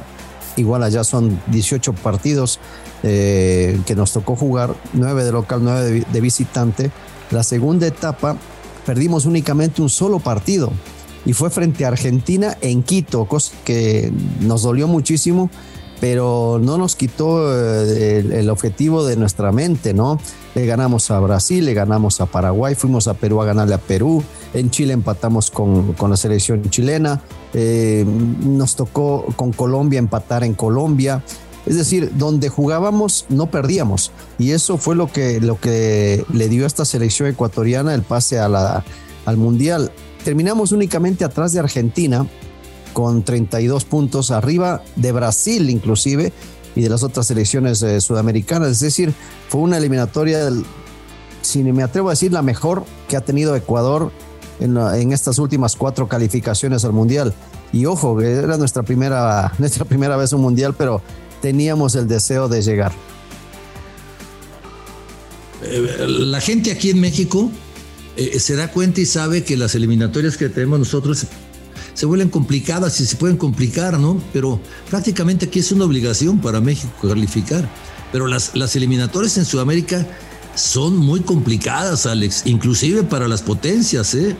igual 0.56 0.82
allá 0.82 1.04
son 1.04 1.40
18 1.48 1.92
partidos 1.94 2.60
eh, 3.02 3.80
que 3.86 3.94
nos 3.94 4.12
tocó 4.12 4.36
jugar, 4.36 4.74
9 4.92 5.24
de 5.24 5.32
local, 5.32 5.60
9 5.62 6.04
de, 6.12 6.20
visitante. 6.20 6.90
La 7.30 7.42
segunda 7.42 7.86
etapa 7.86 8.36
perdimos 8.84 9.26
únicamente 9.26 9.82
un 9.82 9.90
solo 9.90 10.18
partido 10.18 10.72
y 11.26 11.34
fue 11.34 11.50
frente 11.50 11.84
a 11.84 11.88
Argentina 11.88 12.56
en 12.62 12.82
Quito, 12.82 13.26
cosa 13.26 13.52
que 13.64 14.10
nos 14.40 14.62
dolió 14.62 14.88
muchísimo 14.88 15.50
pero 16.00 16.60
no 16.62 16.78
nos 16.78 16.96
quitó 16.96 17.52
eh, 17.54 18.18
el, 18.18 18.50
objetivo 18.50 19.04
de 19.04 19.16
nuestra 19.16 19.52
mente, 19.52 19.94
¿no? 19.94 20.18
Le 20.54 20.66
ganamos 20.66 21.10
a 21.10 21.18
Brasil, 21.20 21.64
le 21.64 21.74
ganamos 21.74 22.20
a 22.20 22.26
Paraguay, 22.26 22.74
fuimos 22.74 23.08
a 23.08 23.14
Perú 23.14 23.40
a 23.42 23.46
ganarle 23.46 23.74
a 23.74 23.78
Perú, 23.78 24.22
en 24.54 24.70
Chile 24.70 24.92
empatamos 24.92 25.50
con, 25.50 25.94
la 25.98 26.16
selección 26.16 26.62
chilena, 26.70 27.22
eh, 27.54 28.04
nos 28.06 28.76
tocó 28.76 29.26
con 29.36 29.52
Colombia 29.52 29.98
empatar 29.98 30.44
en 30.44 30.54
Colombia. 30.54 31.22
Es 31.64 31.74
decir, 31.76 32.12
donde 32.14 32.48
jugábamos 32.48 33.26
no 33.28 33.50
perdíamos. 33.50 34.12
Y 34.38 34.52
eso 34.52 34.78
fue 34.78 34.94
lo 34.94 35.10
que, 35.10 35.40
lo 35.40 35.58
que 35.58 36.24
le 36.32 36.48
dio 36.48 36.62
a 36.62 36.68
esta 36.68 36.84
selección 36.84 37.28
ecuatoriana 37.28 37.92
el 37.92 38.02
pase 38.02 38.38
a 38.38 38.48
la, 38.48 38.84
al 39.24 39.36
Mundial. 39.36 39.90
Terminamos 40.26 40.72
únicamente 40.72 41.24
atrás 41.24 41.52
de 41.52 41.60
Argentina, 41.60 42.26
con 42.92 43.22
32 43.22 43.84
puntos 43.84 44.32
arriba 44.32 44.82
de 44.96 45.12
Brasil 45.12 45.70
inclusive 45.70 46.32
y 46.74 46.80
de 46.80 46.88
las 46.88 47.04
otras 47.04 47.28
selecciones 47.28 47.80
eh, 47.82 48.00
sudamericanas. 48.00 48.72
Es 48.72 48.80
decir, 48.80 49.14
fue 49.48 49.60
una 49.60 49.78
eliminatoria, 49.78 50.50
si 51.42 51.62
me 51.62 51.84
atrevo 51.84 52.08
a 52.08 52.14
decir, 52.14 52.32
la 52.32 52.42
mejor 52.42 52.82
que 53.08 53.16
ha 53.16 53.20
tenido 53.20 53.54
Ecuador 53.54 54.10
en, 54.58 55.12
estas 55.12 55.38
últimas 55.38 55.76
cuatro 55.76 56.08
calificaciones 56.08 56.84
al 56.84 56.92
Mundial. 56.92 57.32
Y 57.72 57.86
ojo, 57.86 58.20
era 58.20 58.56
nuestra 58.56 58.82
primera, 58.82 59.52
nuestra 59.60 59.84
primera 59.84 60.16
vez 60.16 60.32
un 60.32 60.40
Mundial, 60.40 60.74
pero 60.76 61.02
teníamos 61.40 61.94
el 61.94 62.08
deseo 62.08 62.48
de 62.48 62.62
llegar. 62.62 62.90
Eh, 65.62 66.04
la 66.08 66.40
gente 66.40 66.72
aquí 66.72 66.90
en 66.90 67.00
México 67.00 67.48
eh, 68.16 68.40
se 68.40 68.56
da 68.56 68.70
cuenta 68.70 69.00
y 69.00 69.06
sabe 69.06 69.44
que 69.44 69.56
las 69.56 69.74
eliminatorias 69.74 70.36
que 70.36 70.48
tenemos 70.48 70.78
nosotros 70.78 71.26
se 71.94 72.06
vuelven 72.06 72.28
complicadas 72.28 73.00
y 73.00 73.06
se 73.06 73.16
pueden 73.16 73.36
complicar, 73.36 73.98
¿no? 73.98 74.20
Pero 74.32 74.60
prácticamente 74.90 75.46
aquí 75.46 75.60
es 75.60 75.72
una 75.72 75.84
obligación 75.84 76.40
para 76.40 76.60
México 76.60 76.92
calificar. 77.08 77.68
Pero 78.12 78.26
las, 78.26 78.54
las 78.54 78.76
eliminatorias 78.76 79.36
en 79.38 79.44
Sudamérica 79.44 80.06
son 80.54 80.96
muy 80.96 81.20
complicadas, 81.20 82.06
Alex, 82.06 82.42
inclusive 82.46 83.02
para 83.02 83.28
las 83.28 83.42
potencias, 83.42 84.14
¿eh? 84.14 84.36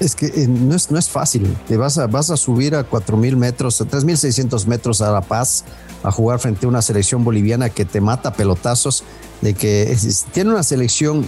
Es 0.00 0.14
que 0.14 0.26
eh, 0.26 0.46
no, 0.48 0.76
es, 0.76 0.90
no 0.90 0.98
es 0.98 1.08
fácil. 1.08 1.46
Te 1.66 1.76
vas 1.76 1.98
a, 1.98 2.06
vas 2.06 2.30
a 2.30 2.36
subir 2.36 2.74
a 2.74 2.88
4.000 2.88 3.36
metros, 3.36 3.80
a 3.80 3.84
3.600 3.84 4.66
metros 4.66 5.00
a 5.00 5.10
La 5.10 5.20
Paz 5.20 5.64
a 6.04 6.12
jugar 6.12 6.38
frente 6.38 6.66
a 6.66 6.68
una 6.68 6.82
selección 6.82 7.24
boliviana 7.24 7.70
que 7.70 7.84
te 7.84 8.00
mata 8.00 8.32
pelotazos 8.32 9.02
de 9.40 9.54
que 9.54 9.96
si 9.96 10.30
tiene 10.30 10.50
una 10.50 10.62
selección 10.62 11.26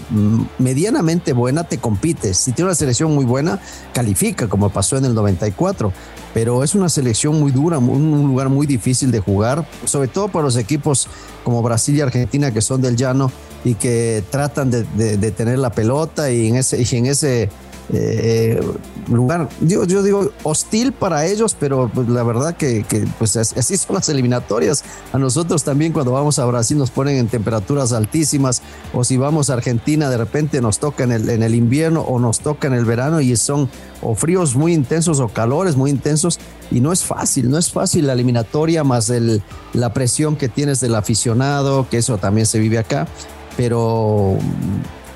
medianamente 0.59 1.33
buena, 1.33 1.65
te 1.65 1.79
compites. 1.79 2.37
Si 2.37 2.53
tiene 2.53 2.69
una 2.69 2.75
selección 2.75 3.15
muy 3.15 3.25
buena, 3.25 3.61
califica, 3.93 4.49
como 4.49 4.71
pasó 4.71 4.97
en 4.97 5.05
el 5.05 5.15
94. 5.15 5.93
Pero 6.33 6.63
es 6.63 6.75
una 6.75 6.89
selección 6.89 7.41
muy 7.41 7.51
dura, 7.51 7.79
un 7.79 8.29
lugar 8.29 8.49
muy 8.49 8.67
difícil 8.67 9.11
de 9.11 9.19
jugar, 9.19 9.67
sobre 9.85 10.09
todo 10.09 10.29
para 10.29 10.45
los 10.45 10.57
equipos 10.57 11.09
como 11.43 11.61
Brasil 11.63 11.97
y 11.97 12.01
Argentina, 12.01 12.53
que 12.53 12.61
son 12.61 12.81
del 12.81 12.97
llano 12.97 13.33
y 13.65 13.75
que 13.75 14.23
tratan 14.31 14.71
de, 14.71 14.85
tener 15.33 15.59
la 15.59 15.71
pelota 15.71 16.31
y 16.31 16.49
en 16.49 16.57
ese, 16.57 16.81
y 16.81 16.97
en 16.97 17.07
ese 17.07 17.51
eh, 17.93 18.61
lugar, 19.09 19.49
yo, 19.61 19.85
yo, 19.85 20.03
digo, 20.03 20.31
hostil 20.45 20.93
para 20.93 21.27
ellos, 21.27 21.57
pero 21.59 21.91
pues, 21.93 22.09
la 22.09 22.23
verdad 22.23 22.57
que, 22.57 22.85
pues 23.19 23.37
así 23.37 23.77
son 23.77 23.97
las 23.97 24.09
eliminatorias. 24.09 24.85
A 25.13 25.19
nosotros 25.19 25.65
también 25.65 25.93
cuando 25.93 26.13
vamos 26.13 26.39
a 26.39 26.45
Brasil 26.45 26.79
nos 26.79 26.91
ponen 26.91 27.17
en 27.17 27.29
temperaturas 27.29 27.93
altísimas, 27.93 28.63
o 28.93 29.03
si 29.03 29.17
vamos 29.17 29.51
a 29.51 29.55
Argentina 29.55 30.09
de 30.09 30.17
repente 30.17 30.61
nos 30.61 30.79
toca 30.79 31.05
en 31.05 31.13
el, 31.13 31.29
en 31.29 31.43
el 31.43 31.55
invierno 31.55 32.03
o 32.03 32.19
nos 32.21 32.41
toca 32.41 32.69
en 32.69 32.75
el 32.75 32.85
verano 32.85 33.21
y 33.21 33.37
son 33.37 33.69
o 34.03 34.15
fríos 34.15 34.55
muy 34.55 34.73
intensos 34.73 35.21
o 35.21 35.29
calores 35.29 35.77
muy 35.77 35.91
intensos 35.91 36.39
y 36.71 36.81
no 36.81 36.93
es 36.93 37.03
fácil, 37.03 37.51
no 37.51 37.59
es 37.59 37.71
fácil 37.71 38.07
la 38.07 38.13
eliminatoria 38.13 38.85
más 38.85 39.11
el, 39.11 39.43
la 39.73 39.93
presión 39.93 40.37
que 40.37 40.49
tienes 40.49 40.81
del 40.81 40.95
aficionado, 40.95 41.89
que 41.91 41.99
eso 41.99 42.19
también 42.19 42.47
se 42.47 42.59
vive 42.59 42.79
acá, 42.79 43.09
pero 43.57 44.37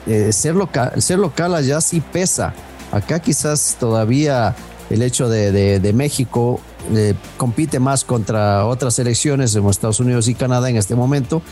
eh, 0.06 0.32
ser, 0.32 0.54
local, 0.54 1.00
ser 1.00 1.18
local 1.18 1.54
allá 1.54 1.80
sí 1.80 2.00
pesa. 2.00 2.52
Acá 2.92 3.20
quizás 3.20 3.76
todavía 3.80 4.54
el 4.90 5.02
hecho 5.02 5.28
de, 5.28 5.92
México 5.94 6.60
eh, 6.92 7.14
compite 7.36 7.80
más 7.80 8.04
contra 8.04 8.66
otras 8.66 8.98
elecciones 8.98 9.56
como 9.56 9.70
Estados 9.70 10.00
Unidos 10.00 10.28
y 10.28 10.34
Canadá 10.34 10.68
en 10.70 10.76
este 10.76 10.94
momento. 10.94 11.42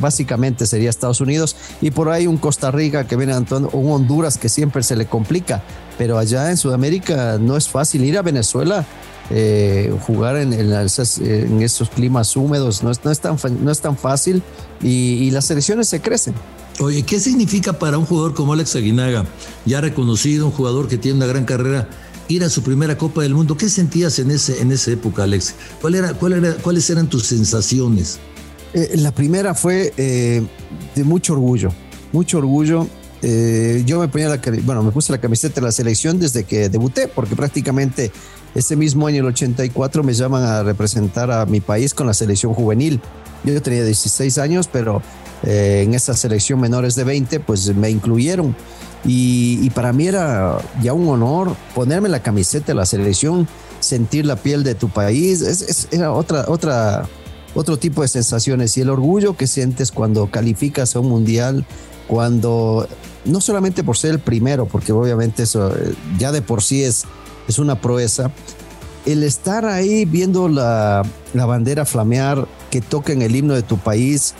básicamente 0.00 0.66
sería 0.66 0.90
Estados 0.90 1.20
Unidos 1.20 1.56
y 1.80 1.90
por 1.90 2.10
ahí 2.10 2.26
un 2.26 2.36
Costa 2.36 2.70
Rica 2.70 3.06
que 3.06 3.16
viene 3.16 3.32
actuando, 3.32 3.70
un 3.70 3.90
Honduras 3.92 4.36
que 4.36 4.48
siempre 4.48 4.82
se 4.82 4.96
le 4.96 5.06
complica, 5.06 5.62
pero 5.96 6.18
allá 6.18 6.50
en 6.50 6.56
Sudamérica 6.56 7.38
no 7.40 7.56
es 7.56 7.68
fácil 7.68 8.04
ir 8.04 8.18
a 8.18 8.22
Venezuela. 8.22 8.84
Eh, 9.30 9.94
jugar 10.06 10.38
en, 10.38 10.52
esos 11.62 11.90
climas 11.90 12.34
húmedos 12.34 12.82
no 12.82 12.90
es, 12.90 13.04
no 13.04 13.10
es, 13.10 13.20
tan, 13.20 13.36
no 13.62 13.70
es 13.70 13.80
tan 13.80 13.98
fácil 13.98 14.42
y, 14.82 14.88
y 15.22 15.30
las 15.30 15.50
elecciones 15.50 15.86
se 15.86 16.00
crecen. 16.00 16.34
Oye, 16.80 17.02
¿qué 17.02 17.18
significa 17.18 17.72
para 17.72 17.98
un 17.98 18.06
jugador 18.06 18.34
como 18.34 18.52
Alex 18.52 18.76
Aguinaga, 18.76 19.26
ya 19.64 19.80
reconocido, 19.80 20.46
un 20.46 20.52
jugador 20.52 20.86
que 20.86 20.96
tiene 20.96 21.16
una 21.16 21.26
gran 21.26 21.44
carrera, 21.44 21.88
ir 22.28 22.44
a 22.44 22.48
su 22.48 22.62
primera 22.62 22.96
Copa 22.96 23.22
del 23.22 23.34
Mundo? 23.34 23.56
¿Qué 23.56 23.68
sentías 23.68 24.20
en, 24.20 24.30
ese, 24.30 24.62
en 24.62 24.70
esa 24.70 24.92
época, 24.92 25.24
Alex? 25.24 25.54
¿Cuál 25.80 25.96
era, 25.96 26.14
cuál 26.14 26.34
era, 26.34 26.54
¿Cuáles 26.54 26.88
eran 26.88 27.08
tus 27.08 27.26
sensaciones? 27.26 28.20
Eh, 28.74 28.92
la 28.94 29.10
primera 29.12 29.54
fue 29.54 29.92
eh, 29.96 30.46
de 30.94 31.04
mucho 31.04 31.32
orgullo, 31.32 31.70
mucho 32.12 32.38
orgullo. 32.38 32.86
Eh, 33.22 33.82
yo 33.84 33.98
me 33.98 34.06
ponía 34.06 34.28
la, 34.28 34.40
bueno, 34.62 34.84
me 34.84 34.92
puse 34.92 35.10
la 35.10 35.18
camiseta 35.18 35.56
de 35.56 35.62
la 35.62 35.72
selección 35.72 36.20
desde 36.20 36.44
que 36.44 36.68
debuté, 36.68 37.08
porque 37.08 37.34
prácticamente 37.34 38.12
ese 38.54 38.76
mismo 38.76 39.08
año, 39.08 39.22
el 39.22 39.26
84, 39.26 40.04
me 40.04 40.14
llaman 40.14 40.44
a 40.44 40.62
representar 40.62 41.32
a 41.32 41.44
mi 41.44 41.60
país 41.60 41.92
con 41.92 42.06
la 42.06 42.14
selección 42.14 42.54
juvenil. 42.54 43.00
Yo 43.42 43.60
tenía 43.62 43.84
16 43.84 44.38
años, 44.38 44.68
pero 44.70 45.02
eh, 45.44 45.82
en 45.84 45.94
esa 45.94 46.14
selección 46.14 46.60
menores 46.60 46.94
de 46.94 47.04
20, 47.04 47.40
pues 47.40 47.74
me 47.74 47.90
incluyeron. 47.90 48.54
Y, 49.04 49.70
para 49.70 49.92
mí 49.92 50.08
era 50.08 50.58
ya 50.82 50.92
un 50.92 51.08
honor 51.08 51.54
ponerme 51.74 52.08
la 52.08 52.20
camiseta 52.20 52.66
de 52.68 52.74
la 52.74 52.84
selección, 52.84 53.46
sentir 53.80 54.26
la 54.26 54.36
piel 54.36 54.64
de 54.64 54.74
tu 54.74 54.88
país, 54.88 55.40
es, 55.40 55.88
era 55.92 56.12
otra, 56.12 56.46
otra, 56.48 57.08
otro 57.54 57.76
tipo 57.78 58.02
de 58.02 58.08
sensaciones 58.08 58.76
y 58.76 58.80
el 58.80 58.90
orgullo 58.90 59.36
que 59.36 59.46
sientes 59.46 59.92
cuando 59.92 60.30
calificas 60.30 60.96
a 60.96 61.00
un 61.00 61.08
mundial, 61.08 61.64
cuando 62.08 62.88
no 63.24 63.40
solamente 63.40 63.84
por 63.84 63.96
ser 63.96 64.12
el 64.12 64.18
primero, 64.18 64.66
porque 64.66 64.92
obviamente 64.92 65.44
eso 65.44 65.70
eh, 65.74 65.94
ya 66.18 66.32
de 66.32 66.42
por 66.42 66.62
sí 66.62 66.82
es, 66.82 67.04
es 67.46 67.58
una 67.58 67.80
proeza, 67.80 68.32
el 69.06 69.22
estar 69.22 69.64
ahí 69.64 70.04
viendo 70.04 70.48
la, 70.48 71.02
la 71.34 71.46
bandera 71.46 71.84
flamear, 71.84 72.46
que 72.70 72.80
toquen 72.80 73.22
el 73.22 73.34
himno 73.34 73.54
de 73.54 73.62
tu 73.62 73.78
país, 73.78 74.34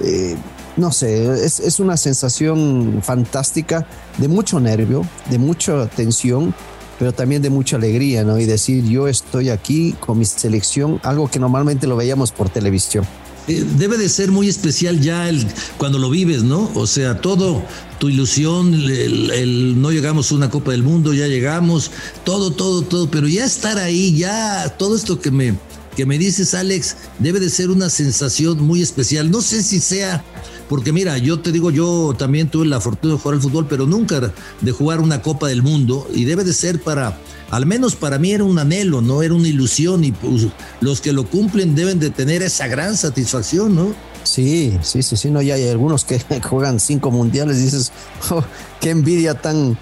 eh, 0.00 0.36
no 0.76 0.92
sé, 0.92 1.44
es, 1.44 1.80
una 1.80 1.96
sensación 1.96 3.00
fantástica 3.02 3.86
de 4.18 4.28
mucho 4.28 4.60
nervio, 4.60 5.04
de 5.28 5.38
mucha 5.38 5.86
tensión, 5.88 6.54
pero 6.98 7.12
también 7.12 7.42
de 7.42 7.50
mucha 7.50 7.76
alegría, 7.76 8.24
¿no? 8.24 8.38
Y 8.38 8.44
decir, 8.46 8.84
yo 8.84 9.08
estoy 9.08 9.50
aquí 9.50 9.94
con 9.98 10.18
mi 10.18 10.24
selección, 10.24 11.00
algo 11.02 11.28
que 11.28 11.40
normalmente 11.40 11.86
lo 11.86 11.96
veíamos 11.96 12.30
por 12.30 12.48
televisión. 12.48 13.04
Eh, 13.48 13.64
debe 13.78 13.96
de 13.96 14.08
ser 14.08 14.30
muy 14.30 14.48
especial 14.48 15.00
ya 15.00 15.28
el, 15.28 15.46
cuando 15.78 15.98
lo 15.98 16.10
vives, 16.10 16.42
¿no? 16.42 16.70
O 16.74 16.86
sea, 16.86 17.20
todo, 17.20 17.62
tu 17.98 18.08
ilusión, 18.08 18.74
el, 18.74 19.80
no 19.80 19.90
llegamos 19.90 20.30
a 20.30 20.34
una 20.34 20.50
Copa 20.50 20.72
del 20.72 20.82
Mundo, 20.82 21.14
ya 21.14 21.26
llegamos, 21.26 21.90
todo, 22.24 22.52
todo, 22.52 22.82
todo, 22.82 23.10
pero 23.10 23.26
ya 23.26 23.44
estar 23.44 23.78
ahí, 23.78 24.16
ya 24.16 24.74
todo 24.78 24.94
esto 24.94 25.18
que 25.18 25.30
me, 25.30 25.54
que 25.98 26.06
me 26.06 26.16
dices, 26.16 26.54
Alex, 26.54 26.94
debe 27.18 27.40
de 27.40 27.50
ser 27.50 27.70
una 27.70 27.90
sensación 27.90 28.64
muy 28.64 28.82
especial. 28.82 29.32
No 29.32 29.42
sé 29.42 29.64
si 29.64 29.80
sea, 29.80 30.22
porque 30.68 30.92
mira, 30.92 31.18
yo 31.18 31.40
te 31.40 31.50
digo, 31.50 31.72
yo 31.72 32.14
también 32.16 32.48
tuve 32.48 32.66
la 32.66 32.80
fortuna 32.80 33.14
de 33.14 33.18
jugar 33.18 33.34
al 33.34 33.42
fútbol, 33.42 33.66
pero 33.68 33.84
nunca 33.84 34.32
de 34.60 34.70
jugar 34.70 35.00
una 35.00 35.22
Copa 35.22 35.48
del 35.48 35.64
Mundo 35.64 36.06
y 36.14 36.24
debe 36.24 36.44
de 36.44 36.52
ser 36.52 36.80
para, 36.80 37.18
al 37.50 37.66
menos 37.66 37.96
para 37.96 38.16
mí 38.16 38.30
era 38.30 38.44
un 38.44 38.60
anhelo, 38.60 39.00
no 39.00 39.24
era 39.24 39.34
una 39.34 39.48
ilusión 39.48 40.04
y 40.04 40.12
pues, 40.12 40.46
los 40.80 41.00
que 41.00 41.12
lo 41.12 41.26
cumplen 41.26 41.74
deben 41.74 41.98
de 41.98 42.10
tener 42.10 42.42
esa 42.42 42.68
gran 42.68 42.96
satisfacción, 42.96 43.74
¿no? 43.74 43.92
Sí, 44.22 44.78
sí, 44.82 45.02
sí, 45.02 45.16
sí, 45.16 45.30
no, 45.30 45.42
ya 45.42 45.54
hay 45.54 45.66
algunos 45.66 46.04
que 46.04 46.20
juegan 46.48 46.78
cinco 46.78 47.10
mundiales 47.10 47.56
y 47.58 47.62
dices, 47.62 47.90
oh, 48.30 48.44
qué 48.80 48.90
envidia 48.90 49.34
tan, 49.34 49.76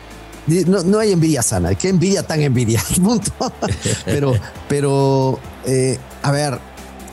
no, 0.67 0.83
no, 0.83 0.99
hay 0.99 1.13
envidia 1.13 1.43
sana, 1.43 1.75
qué 1.75 1.91
envidia 1.91 2.23
tan 2.23 2.41
envidia, 2.41 2.83
pero, 4.07 4.33
pero 4.67 5.39
eh, 5.67 5.99
a 6.27 6.33
ver, 6.33 6.59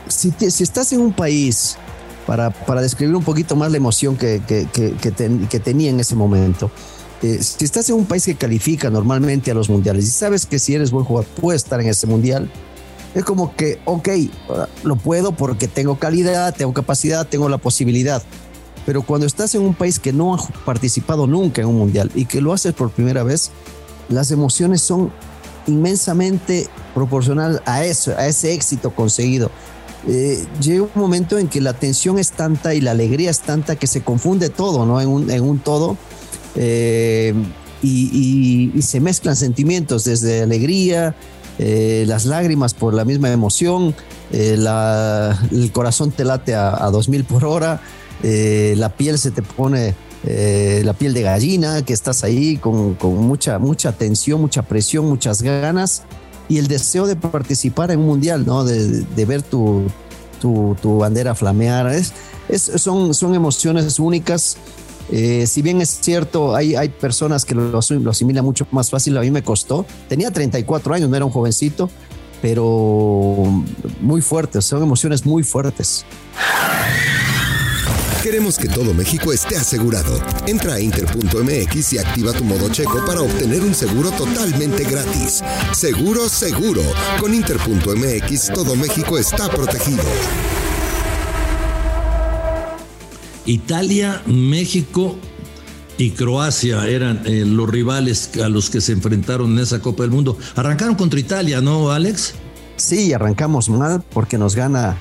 si, 0.08 0.34
estás 0.40 0.92
en 0.92 1.00
un 1.00 1.12
país, 1.12 1.76
para, 2.26 2.50
para, 2.50 2.82
describir 2.82 3.14
un 3.14 3.22
poquito 3.22 3.54
más 3.54 3.70
la 3.70 3.76
emoción 3.76 4.16
que, 4.16 4.42
que, 4.44 4.66
que, 4.72 5.60
tenía 5.60 5.90
en 5.90 6.00
ese 6.00 6.16
momento, 6.16 6.68
eh, 7.22 7.40
si 7.40 7.64
estás 7.64 7.88
en 7.90 7.94
un 7.94 8.06
país 8.06 8.24
que 8.24 8.34
califica 8.34 8.90
normalmente 8.90 9.52
a 9.52 9.54
los 9.54 9.70
mundiales 9.70 10.04
y 10.06 10.10
sabes 10.10 10.46
que 10.46 10.58
si 10.58 10.74
eres 10.74 10.90
buen 10.90 11.04
jugador 11.04 11.30
puedes 11.40 11.62
estar 11.62 11.80
en 11.80 11.90
ese 11.90 12.08
mundial, 12.08 12.50
es 13.14 13.22
como 13.22 13.54
que, 13.54 13.78
ok, 13.84 14.08
lo 14.82 14.96
puedo 14.96 15.30
porque 15.30 15.68
tengo 15.68 15.96
calidad, 15.96 16.52
tengo 16.52 16.72
capacidad, 16.72 17.24
tengo 17.24 17.48
la 17.48 17.58
posibilidad. 17.58 18.20
Pero 18.84 19.02
cuando 19.02 19.28
estás 19.28 19.54
en 19.54 19.62
un 19.62 19.74
país 19.74 20.00
que 20.00 20.12
no 20.12 20.34
ha 20.34 20.38
participado 20.64 21.28
nunca 21.28 21.62
en 21.62 21.68
un 21.68 21.78
mundial 21.78 22.10
y 22.16 22.24
que 22.24 22.40
lo 22.40 22.52
haces 22.52 22.72
por 22.72 22.90
primera 22.90 23.22
vez, 23.22 23.52
las 24.08 24.32
emociones 24.32 24.82
son 24.82 25.12
inmensamente 25.66 26.68
proporcional 26.94 27.62
a 27.66 27.84
eso, 27.84 28.12
a 28.16 28.26
ese 28.26 28.52
éxito 28.52 28.90
conseguido. 28.90 29.50
eh, 30.06 30.44
llega 30.60 30.82
un 30.82 30.90
momento 30.94 31.38
en 31.38 31.48
que 31.48 31.60
la 31.60 31.72
tensión 31.72 32.18
es 32.18 32.32
tanta 32.32 32.74
y 32.74 32.80
la 32.80 32.90
alegría 32.90 33.30
es 33.30 33.40
tanta 33.40 33.76
que 33.76 33.86
se 33.86 34.02
confunde 34.02 34.50
todo, 34.50 34.84
¿no? 34.84 35.00
En 35.00 35.08
un, 35.08 35.30
en 35.30 35.42
un 35.42 35.58
todo. 35.58 35.96
Eh, 36.56 37.34
y, 37.82 38.70
se 38.82 39.00
mezclan 39.00 39.36
sentimientos 39.36 40.04
desde 40.04 40.42
alegría, 40.42 41.14
eh, 41.58 42.04
las 42.06 42.24
lágrimas 42.26 42.74
por 42.74 42.94
la 42.94 43.04
misma 43.04 43.30
emoción, 43.30 43.94
el 44.30 45.70
corazón 45.72 46.10
te 46.10 46.24
late 46.24 46.54
a, 46.54 46.84
a 46.84 46.90
2000 46.90 47.24
por 47.24 47.44
hora, 47.44 47.80
la 48.22 48.88
piel 48.90 49.18
se 49.18 49.30
te 49.30 49.42
pone 49.42 49.94
la 50.24 50.92
piel 50.94 51.12
de 51.12 51.22
gallina, 51.22 51.82
que 51.82 51.92
estás 51.92 52.24
ahí 52.24 52.56
con, 52.56 52.94
con, 52.94 53.16
mucha, 53.16 53.58
mucha 53.58 53.92
tensión, 53.92 54.40
mucha 54.40 54.62
presión, 54.62 55.06
muchas 55.06 55.42
ganas 55.42 56.02
y 56.48 56.58
el 56.58 56.68
deseo 56.68 57.06
de 57.06 57.16
participar 57.16 57.90
en 57.90 58.00
un 58.00 58.06
mundial, 58.06 58.44
¿no? 58.46 58.64
De, 58.64 59.24
ver 59.24 59.42
tu, 59.42 59.86
tu, 60.40 60.98
bandera 60.98 61.34
flamear. 61.34 61.88
Es, 61.88 62.12
son, 62.76 63.14
son 63.14 63.34
emociones 63.34 63.98
únicas. 63.98 64.56
Eh, 65.10 65.46
si 65.46 65.62
bien 65.62 65.80
es 65.80 65.90
cierto, 66.00 66.54
hay, 66.54 66.76
hay 66.76 66.88
personas 66.88 67.44
que 67.44 67.54
lo, 67.54 67.70
lo 67.70 68.10
asimilan 68.10 68.44
mucho 68.44 68.66
más 68.70 68.90
fácil, 68.90 69.16
a 69.16 69.20
mí 69.20 69.30
me 69.30 69.42
costó. 69.42 69.86
Tenía 70.08 70.30
34 70.30 70.94
años, 70.94 71.08
no 71.08 71.16
era 71.16 71.24
un 71.24 71.30
jovencito, 71.30 71.90
pero 72.42 73.44
muy 74.00 74.20
fuertes, 74.20 74.64
son 74.64 74.82
emociones 74.82 75.24
muy 75.24 75.42
fuertes. 75.42 76.04
Queremos 78.22 78.56
que 78.56 78.68
todo 78.68 78.94
México 78.94 79.32
esté 79.32 79.56
asegurado. 79.56 80.18
Entra 80.46 80.74
a 80.74 80.80
inter.mx 80.80 81.92
y 81.92 81.98
activa 81.98 82.32
tu 82.32 82.44
modo 82.44 82.68
checo 82.70 83.04
para 83.04 83.20
obtener 83.20 83.62
un 83.62 83.74
seguro 83.74 84.10
totalmente 84.12 84.84
gratis. 84.84 85.42
Seguro, 85.72 86.28
seguro. 86.28 86.82
Con 87.20 87.34
inter.mx 87.34 88.52
todo 88.54 88.76
México 88.76 89.18
está 89.18 89.50
protegido. 89.50 90.02
Italia, 93.46 94.22
México 94.26 95.18
y 95.98 96.12
Croacia 96.12 96.88
eran 96.88 97.22
eh, 97.26 97.44
los 97.46 97.68
rivales 97.68 98.30
a 98.42 98.48
los 98.48 98.70
que 98.70 98.80
se 98.80 98.92
enfrentaron 98.92 99.52
en 99.52 99.58
esa 99.58 99.80
Copa 99.80 100.02
del 100.02 100.12
Mundo. 100.12 100.38
Arrancaron 100.56 100.94
contra 100.94 101.20
Italia, 101.20 101.60
¿no, 101.60 101.90
Alex? 101.90 102.34
Sí, 102.76 103.12
arrancamos 103.12 103.68
mal 103.68 104.02
porque 104.12 104.38
nos 104.38 104.54
gana 104.56 104.96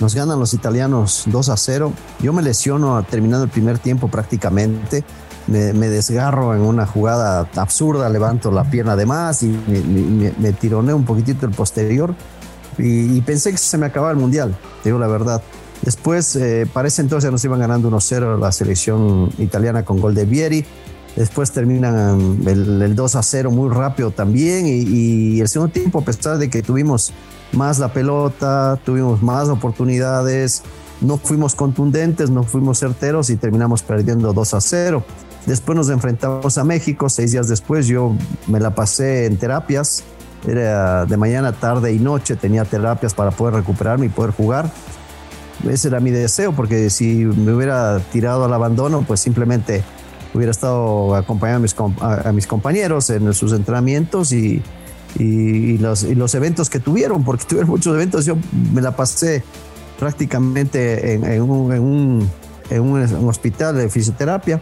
nos 0.00 0.14
ganan 0.14 0.38
los 0.38 0.52
italianos 0.52 1.24
2 1.26 1.48
a 1.48 1.56
0. 1.56 1.92
Yo 2.20 2.32
me 2.32 2.42
lesiono 2.42 3.02
terminando 3.04 3.44
el 3.44 3.50
primer 3.50 3.78
tiempo 3.78 4.08
prácticamente. 4.08 5.04
Me, 5.46 5.72
desgarro 5.72 6.56
en 6.56 6.62
una 6.62 6.86
jugada 6.86 7.48
absurda, 7.54 8.08
levanto 8.08 8.50
la 8.50 8.68
pierna 8.68 8.96
de 8.96 9.06
más 9.06 9.44
y 9.44 9.46
me, 9.46 10.32
me, 10.36 10.52
tironeo 10.52 10.96
un 10.96 11.04
poquitito 11.04 11.46
el 11.46 11.52
posterior. 11.52 12.14
Y, 12.78 13.20
pensé 13.22 13.52
que 13.52 13.58
se 13.58 13.78
me 13.78 13.86
acababa 13.86 14.10
el 14.10 14.18
mundial, 14.18 14.56
te 14.82 14.88
digo 14.88 14.98
la 14.98 15.06
verdad. 15.06 15.40
Después, 15.82 16.34
eh, 16.36 16.68
parece 16.70 17.00
entonces 17.02 17.30
nos 17.30 17.44
iban 17.44 17.60
ganando 17.60 17.88
1-0 17.90 18.40
la 18.40 18.50
selección 18.50 19.30
italiana 19.38 19.84
con 19.84 20.00
gol 20.00 20.14
de 20.14 20.24
Vieri. 20.24 20.66
Después 21.14 21.52
terminan 21.52 22.40
el, 22.46 22.94
2 22.94 23.14
a 23.14 23.22
0 23.22 23.50
muy 23.50 23.72
rápido 23.72 24.10
también. 24.10 24.66
Y, 24.66 24.82
y, 24.82 25.40
el 25.40 25.48
segundo 25.48 25.72
tiempo, 25.72 26.00
a 26.00 26.04
pesar 26.04 26.38
de 26.38 26.50
que 26.50 26.60
tuvimos 26.62 27.12
más 27.52 27.78
la 27.78 27.92
pelota, 27.92 28.78
tuvimos 28.84 29.22
más 29.22 29.48
oportunidades, 29.48 30.62
no 31.00 31.18
fuimos 31.18 31.54
contundentes, 31.54 32.30
no 32.30 32.42
fuimos 32.42 32.78
certeros 32.78 33.30
y 33.30 33.36
terminamos 33.36 33.82
perdiendo 33.82 34.32
2 34.32 34.54
a 34.54 34.60
0. 34.60 35.04
Después 35.46 35.76
nos 35.76 35.90
enfrentamos 35.90 36.58
a 36.58 36.64
México, 36.64 37.08
seis 37.08 37.30
días 37.30 37.46
después 37.46 37.86
yo 37.86 38.12
me 38.48 38.58
la 38.58 38.74
pasé 38.74 39.26
en 39.26 39.36
terapias, 39.36 40.02
era 40.46 41.06
de 41.06 41.16
mañana, 41.16 41.52
tarde 41.52 41.92
y 41.92 41.98
noche, 41.98 42.34
tenía 42.34 42.64
terapias 42.64 43.14
para 43.14 43.30
poder 43.30 43.54
recuperarme 43.54 44.06
y 44.06 44.08
poder 44.08 44.32
jugar. 44.32 44.70
Ese 45.68 45.88
era 45.88 46.00
mi 46.00 46.10
deseo, 46.10 46.52
porque 46.52 46.90
si 46.90 47.24
me 47.24 47.52
hubiera 47.52 48.00
tirado 48.12 48.44
al 48.44 48.52
abandono, 48.52 49.04
pues 49.06 49.20
simplemente 49.20 49.84
hubiera 50.34 50.50
estado 50.50 51.14
acompañando 51.14 51.66
a 52.00 52.32
mis, 52.32 52.46
compañeros 52.46 53.08
en 53.10 53.32
sus 53.32 53.52
entrenamientos 53.52 54.32
y, 54.32 54.62
y, 55.18 55.78
los, 55.78 56.02
y 56.02 56.14
los 56.14 56.34
eventos 56.34 56.70
que 56.70 56.78
tuvieron, 56.78 57.24
porque 57.24 57.44
tuvieron 57.44 57.70
muchos 57.70 57.94
eventos. 57.94 58.24
Yo 58.24 58.36
me 58.72 58.82
la 58.82 58.94
pasé 58.94 59.42
prácticamente 59.98 61.14
en, 61.14 61.42
un, 61.42 61.72
en, 61.72 61.82
un, 61.82 62.30
en 62.70 62.80
un, 62.80 63.28
hospital 63.28 63.76
de 63.76 63.88
fisioterapia 63.88 64.60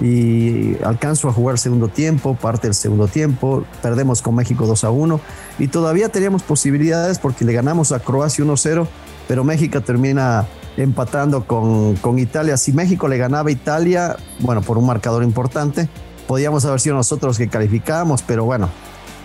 y 0.00 0.76
alcanzo 0.84 1.28
a 1.28 1.32
jugar 1.32 1.58
segundo 1.58 1.88
tiempo, 1.88 2.34
parte 2.34 2.68
del 2.68 2.74
segundo 2.74 3.08
tiempo, 3.08 3.64
perdemos 3.82 4.22
con 4.22 4.34
México 4.34 4.66
2 4.66 4.84
a 4.84 4.90
1 4.90 5.20
y 5.58 5.68
todavía 5.68 6.10
teníamos 6.10 6.42
posibilidades 6.42 7.18
porque 7.18 7.44
le 7.44 7.52
ganamos 7.52 7.92
a 7.92 8.00
Croacia 8.00 8.44
1-0, 8.44 8.86
pero 9.26 9.44
México 9.44 9.80
termina 9.80 10.46
empatando 10.76 11.46
con, 11.46 11.96
con 11.96 12.18
Italia. 12.18 12.56
Si 12.56 12.72
México 12.72 13.08
le 13.08 13.18
ganaba 13.18 13.48
a 13.48 13.52
Italia, 13.52 14.16
bueno, 14.40 14.62
por 14.62 14.78
un 14.78 14.86
marcador 14.86 15.24
importante, 15.24 15.88
podíamos 16.28 16.64
haber 16.64 16.80
sido 16.80 16.94
nosotros 16.94 17.38
que 17.38 17.48
calificábamos, 17.48 18.22
pero 18.22 18.44
bueno, 18.44 18.68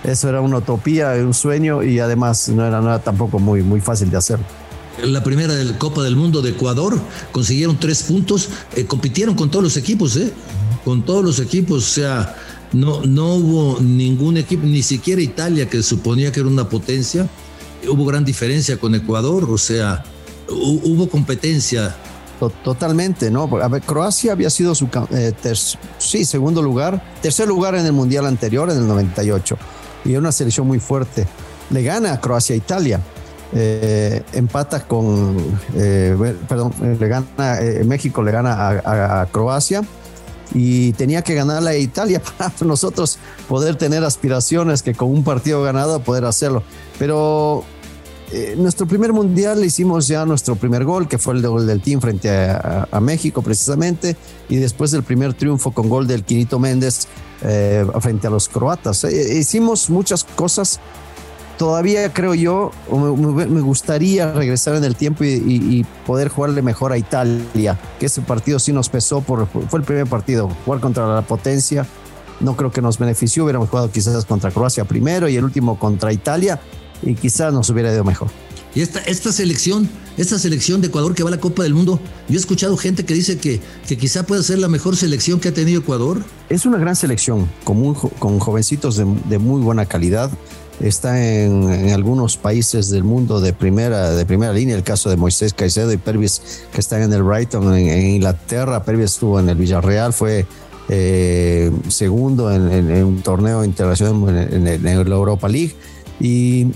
eso 0.07 0.29
era 0.29 0.41
una 0.41 0.57
utopía, 0.57 1.13
un 1.13 1.33
sueño 1.33 1.83
y 1.83 1.99
además 1.99 2.49
no 2.49 2.65
era, 2.65 2.81
nada 2.81 2.99
tampoco 2.99 3.39
muy, 3.39 3.63
muy 3.63 3.81
fácil 3.81 4.09
de 4.09 4.17
hacer. 4.17 4.39
La 5.03 5.23
primera 5.23 5.53
del 5.53 5.77
Copa 5.77 6.03
del 6.03 6.15
Mundo 6.15 6.41
de 6.41 6.51
Ecuador 6.51 6.97
consiguieron 7.31 7.77
tres 7.79 8.03
puntos, 8.03 8.49
eh, 8.75 8.85
compitieron 8.85 9.35
con 9.35 9.49
todos 9.51 9.63
los 9.63 9.77
equipos, 9.77 10.15
¿eh? 10.15 10.31
con 10.85 11.03
todos 11.03 11.23
los 11.23 11.39
equipos, 11.39 11.77
o 11.83 11.93
sea, 12.01 12.35
no, 12.71 13.01
no 13.01 13.35
hubo 13.35 13.81
ningún 13.81 14.37
equipo, 14.37 14.65
ni 14.65 14.83
siquiera 14.83 15.21
Italia, 15.21 15.69
que 15.69 15.83
suponía 15.83 16.31
que 16.31 16.39
era 16.39 16.49
una 16.49 16.69
potencia, 16.69 17.27
hubo 17.89 18.05
gran 18.05 18.23
diferencia 18.23 18.77
con 18.77 18.95
Ecuador, 18.95 19.45
o 19.49 19.57
sea, 19.57 20.03
hubo 20.49 21.09
competencia. 21.09 21.95
Totalmente, 22.63 23.31
¿no? 23.31 23.49
A 23.61 23.67
ver, 23.69 23.81
Croacia 23.81 24.33
había 24.33 24.49
sido 24.49 24.75
su 24.75 24.89
eh, 25.11 25.33
sí, 25.97 26.25
segundo 26.25 26.61
lugar, 26.61 27.15
tercer 27.21 27.47
lugar 27.47 27.75
en 27.75 27.85
el 27.85 27.93
Mundial 27.93 28.25
anterior, 28.25 28.69
en 28.69 28.77
el 28.77 28.87
98 28.87 29.57
y 30.05 30.15
una 30.15 30.31
selección 30.31 30.67
muy 30.67 30.79
fuerte. 30.79 31.27
Le 31.71 31.83
gana 31.83 32.13
a 32.13 32.21
Croacia 32.21 32.53
a 32.53 32.57
Italia. 32.57 33.01
Eh, 33.53 34.21
empata 34.33 34.87
con, 34.87 35.37
eh, 35.75 36.35
perdón, 36.47 36.73
le 36.99 37.07
gana, 37.07 37.59
eh, 37.61 37.83
México 37.85 38.21
le 38.23 38.31
gana 38.31 38.53
a, 38.53 39.21
a, 39.21 39.25
Croacia 39.27 39.81
y 40.53 40.93
tenía 40.93 41.21
que 41.21 41.35
ganarle 41.35 41.69
a 41.69 41.77
Italia 41.77 42.21
para 42.37 42.51
nosotros 42.61 43.17
poder 43.47 43.75
tener 43.75 44.03
aspiraciones 44.03 44.83
que 44.83 44.93
con 44.93 45.09
un 45.09 45.23
partido 45.23 45.63
ganado 45.63 45.99
poder 45.99 46.25
hacerlo. 46.25 46.63
Pero 46.99 47.63
nuestro 48.57 48.87
primer 48.87 49.13
mundial 49.13 49.63
hicimos 49.63 50.07
ya 50.07 50.25
nuestro 50.25 50.55
primer 50.55 50.83
gol, 50.83 51.07
que 51.07 51.17
fue 51.17 51.35
el 51.35 51.45
gol 51.45 51.67
del 51.67 51.81
team 51.81 52.01
frente 52.01 52.29
a, 52.29 52.99
México 52.99 53.41
precisamente, 53.41 54.15
y 54.49 54.57
después 54.57 54.91
del 54.91 55.03
primer 55.03 55.33
triunfo 55.33 55.71
con 55.71 55.89
gol 55.89 56.07
del 56.07 56.23
Quinito 56.23 56.59
Méndez 56.59 57.07
eh, 57.43 57.85
frente 57.99 58.27
a 58.27 58.29
los 58.29 58.49
croatas. 58.49 59.03
Eh, 59.03 59.37
hicimos 59.37 59.89
muchas 59.89 60.23
cosas. 60.23 60.79
Todavía 61.57 62.11
creo 62.11 62.33
yo, 62.33 62.71
me, 62.91 63.61
gustaría 63.61 64.33
regresar 64.33 64.75
en 64.75 64.83
el 64.83 64.95
tiempo 64.95 65.23
y, 65.23 65.85
poder 66.05 66.27
jugarle 66.27 66.61
mejor 66.61 66.91
a 66.91 66.97
Italia, 66.97 67.79
que 67.97 68.07
ese 68.07 68.21
partido 68.21 68.59
sí 68.59 68.73
nos 68.73 68.89
pesó, 68.89 69.21
por, 69.21 69.47
fue 69.47 69.79
el 69.79 69.85
primer 69.85 70.07
partido, 70.07 70.49
jugar 70.65 70.81
contra 70.81 71.07
la 71.07 71.21
potencia. 71.21 71.85
No 72.41 72.57
creo 72.57 72.71
que 72.71 72.81
nos 72.81 72.99
benefició, 72.99 73.45
hubiéramos 73.45 73.69
jugado 73.69 73.89
quizás 73.89 74.25
contra 74.25 74.51
Croacia 74.51 74.83
primero 74.83 75.29
y 75.29 75.37
el 75.37 75.45
último 75.45 75.79
contra 75.79 76.11
Italia 76.11 76.59
y 77.01 77.15
quizás 77.15 77.53
nos 77.53 77.69
hubiera 77.69 77.93
ido 77.93 78.03
mejor. 78.03 78.29
Y 78.75 78.81
esta, 78.81 78.99
esta 78.99 79.31
selección, 79.31 79.89
esta 80.17 80.37
selección 80.37 80.81
de 80.81 80.87
Ecuador 80.87 81.15
que 81.15 81.23
va 81.23 81.29
a 81.29 81.31
la 81.31 81.39
Copa 81.39 81.63
del 81.63 81.73
Mundo, 81.73 81.97
yo 82.27 82.35
he 82.35 82.39
escuchado 82.39 82.75
gente 82.75 83.05
que 83.05 83.13
dice 83.13 83.37
que, 83.37 83.61
que 83.87 83.97
quizá 83.97 84.23
pueda 84.23 84.43
ser 84.43 84.59
la 84.59 84.67
mejor 84.67 84.97
selección 84.97 85.39
que 85.39 85.47
ha 85.47 85.53
tenido 85.53 85.79
Ecuador. 85.79 86.21
Es 86.49 86.65
una 86.65 86.77
gran 86.77 86.97
selección, 86.97 87.49
con, 87.63 87.93
con 87.93 88.39
jovencitos 88.39 88.97
de, 88.97 89.39
muy 89.39 89.61
buena 89.61 89.85
calidad. 89.85 90.29
Está 90.81 91.23
en, 91.25 91.89
algunos 91.91 92.35
países 92.35 92.89
del 92.89 93.05
mundo 93.05 93.39
de 93.39 93.53
primera, 93.53 94.11
de 94.11 94.25
primera 94.25 94.51
línea, 94.51 94.75
el 94.75 94.83
caso 94.83 95.09
de 95.09 95.15
Moisés 95.15 95.53
Caicedo 95.53 95.93
y 95.93 95.97
Pervis, 95.97 96.41
que 96.73 96.81
están 96.81 97.01
en 97.01 97.13
el 97.13 97.23
Brighton, 97.23 97.73
en, 97.77 98.07
Inglaterra. 98.15 98.83
Pervis 98.83 99.13
estuvo 99.13 99.39
en 99.39 99.47
el 99.47 99.55
Villarreal, 99.55 100.11
fue 100.11 100.45
eh, 100.89 101.71
segundo 101.87 102.51
en, 102.51 102.91
un 103.05 103.21
torneo 103.21 103.63
internacional 103.63 104.49
en, 104.51 104.67
en, 104.67 104.83
la 104.83 105.15
Europa 105.15 105.47
League. 105.47 105.73
Y 106.19 106.67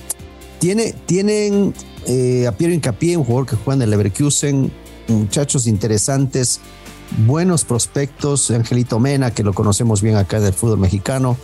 tiene, 0.60 0.93
tienen 1.06 1.73
eh, 2.06 2.47
a 2.47 2.52
Piero 2.52 2.73
Incapié, 2.73 3.17
un 3.17 3.23
jugador 3.23 3.47
que 3.47 3.56
juega 3.56 3.75
en 3.75 3.82
el 3.84 3.89
Leverkusen, 3.91 4.71
muchachos 5.08 5.67
interesantes, 5.67 6.60
buenos 7.25 7.65
prospectos, 7.65 8.52
Angelito 8.52 8.99
Mena, 8.99 9.32
que 9.32 9.43
lo 9.43 9.54
conocemos 9.54 10.02
bien 10.02 10.15
acá 10.15 10.38
en 10.38 10.45
el 10.45 10.54
fútbol 10.54 10.80
mexicano, 10.80 11.38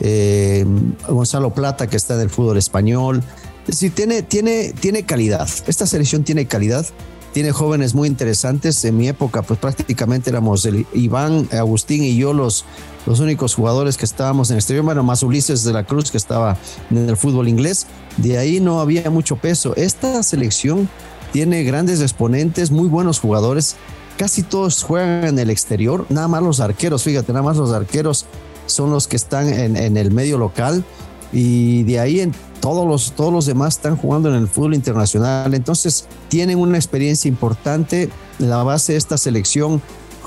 eh, 0.00 0.64
Gonzalo 1.08 1.54
Plata, 1.54 1.86
que 1.86 1.96
está 1.96 2.14
en 2.14 2.22
el 2.22 2.30
fútbol 2.30 2.56
español. 2.56 3.22
Es 3.62 3.66
decir, 3.66 3.94
tiene, 3.94 4.22
tiene, 4.22 4.72
tiene 4.72 5.04
calidad. 5.04 5.48
Esta 5.66 5.86
selección 5.86 6.24
tiene 6.24 6.46
calidad 6.46 6.86
tiene 7.32 7.52
jóvenes 7.52 7.94
muy 7.94 8.08
interesantes. 8.08 8.84
En 8.84 8.96
mi 8.96 9.08
época, 9.08 9.42
pues 9.42 9.58
prácticamente 9.58 10.30
éramos 10.30 10.68
Iván, 10.92 11.48
Agustín 11.52 12.02
y 12.04 12.16
yo 12.16 12.32
los, 12.32 12.64
los 13.06 13.20
únicos 13.20 13.54
jugadores 13.54 13.96
que 13.96 14.04
estábamos 14.04 14.50
en 14.50 14.54
el 14.54 14.58
exterior. 14.58 14.84
Bueno, 14.84 15.02
más 15.02 15.22
Ulises 15.22 15.64
de 15.64 15.72
la 15.72 15.84
Cruz, 15.84 16.10
que 16.10 16.18
estaba 16.18 16.56
en 16.90 17.08
el 17.08 17.16
fútbol 17.16 17.48
inglés. 17.48 17.86
De 18.18 18.38
ahí 18.38 18.60
no 18.60 18.80
había 18.80 19.10
mucho 19.10 19.36
peso. 19.36 19.74
Esta 19.76 20.22
selección 20.22 20.88
tiene 21.32 21.64
grandes 21.64 22.00
exponentes, 22.00 22.70
muy 22.70 22.88
buenos 22.88 23.18
jugadores. 23.18 23.76
Casi 24.18 24.42
todos 24.42 24.82
juegan 24.82 25.24
en 25.24 25.38
el 25.38 25.50
exterior, 25.50 26.06
nada 26.10 26.28
más 26.28 26.42
los 26.42 26.60
arqueros, 26.60 27.02
fíjate, 27.02 27.32
nada 27.32 27.42
más 27.42 27.56
los 27.56 27.72
arqueros 27.72 28.26
son 28.66 28.90
los 28.90 29.08
que 29.08 29.16
están 29.16 29.48
en, 29.48 29.76
en 29.76 29.96
el 29.96 30.10
medio 30.12 30.36
local 30.36 30.84
y 31.32 31.82
de 31.84 31.98
ahí 31.98 32.20
en 32.20 32.32
todos 32.60 32.86
los, 32.86 33.12
todos 33.12 33.32
los 33.32 33.46
demás 33.46 33.76
están 33.76 33.96
jugando 33.96 34.28
en 34.28 34.36
el 34.36 34.48
fútbol 34.48 34.74
internacional. 34.74 35.54
Entonces 35.54 36.06
tienen 36.28 36.58
una 36.58 36.76
experiencia 36.76 37.28
importante. 37.28 38.10
La 38.38 38.62
base 38.62 38.92
de 38.92 38.98
esta 38.98 39.18
selección 39.18 39.80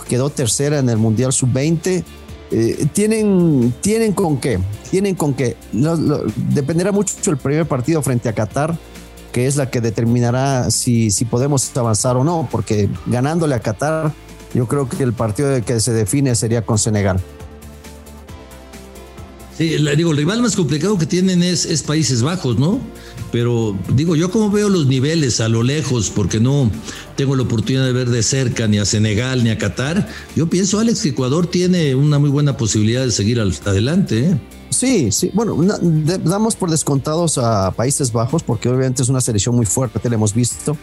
quedó 0.10 0.30
tercera 0.30 0.80
en 0.80 0.90
el 0.90 0.98
Mundial 0.98 1.32
Sub-20. 1.32 2.04
Eh, 2.52 2.88
tienen, 2.94 3.74
tienen 3.82 4.14
con 4.14 4.38
qué, 4.38 4.60
tienen 4.92 5.16
con 5.16 5.34
qué. 5.34 5.56
dependerá 6.52 6.92
mucho 6.92 7.32
el 7.32 7.38
primer 7.38 7.68
partido 7.68 8.02
frente 8.02 8.30
a 8.30 8.34
Qatar, 8.34 8.78
que 9.32 9.48
es 9.48 9.56
la 9.56 9.70
que 9.70 9.82
determinará 9.82 10.70
si, 10.72 11.12
si 11.12 11.26
podemos 11.26 11.76
avanzar 11.76 12.18
o 12.18 12.24
no, 12.24 12.48
porque 12.52 12.90
ganándole 13.08 13.56
a 13.56 13.60
Qatar, 13.60 14.12
yo 14.54 14.68
creo 14.68 14.88
que 14.88 15.04
el 15.04 15.14
partido 15.14 15.50
que 15.66 15.80
se 15.80 15.92
define 15.92 16.36
sería 16.36 16.66
con 16.66 16.78
Senegal. 16.78 17.20
Sí, 19.58 19.78
digo, 19.96 20.12
el 20.12 20.18
rival 20.18 20.42
más 20.42 20.56
complicado 20.56 20.98
que 20.98 21.06
tienen 21.06 21.42
es, 21.42 21.66
es, 21.66 21.82
Países 21.82 22.22
Bajos, 22.22 22.60
¿no? 22.60 22.82
Pero 23.32 23.78
digo, 23.94 24.18
yo 24.18 24.30
como 24.30 24.52
veo 24.52 24.68
los 24.68 24.88
niveles 24.88 25.40
a 25.40 25.48
lo 25.48 25.64
lejos, 25.64 26.12
porque 26.14 26.42
no 26.42 26.70
tengo 27.16 27.38
la 27.38 27.44
oportunidad 27.44 27.86
de 27.86 27.94
ver 27.94 28.10
de 28.10 28.22
cerca 28.22 28.68
ni 28.68 28.80
a 28.80 28.86
Senegal 28.86 29.46
ni 29.46 29.52
a 29.52 29.58
Qatar, 29.58 30.10
yo 30.36 30.50
pienso, 30.50 30.80
Alex, 30.80 31.02
que 31.02 31.10
Ecuador 31.10 31.48
tiene 31.48 31.96
una 31.96 32.20
muy 32.20 32.30
buena 32.30 32.58
posibilidad 32.58 33.06
de 33.06 33.12
seguir 33.12 33.40
adelante. 33.40 34.32
¿eh? 34.32 34.40
Sí, 34.72 35.10
sí. 35.14 35.32
Bueno, 35.34 35.58
damos 36.24 36.58
por 36.58 36.70
descontados 36.70 37.38
a 37.38 37.72
Países 37.72 38.12
Bajos, 38.12 38.44
porque 38.44 38.68
obviamente 38.68 39.04
es 39.04 39.10
una 39.10 39.22
selección 39.22 39.56
muy 39.56 39.66
fuerte, 39.66 40.10
la 40.10 40.16
hemos 40.16 40.34
visto. 40.34 40.76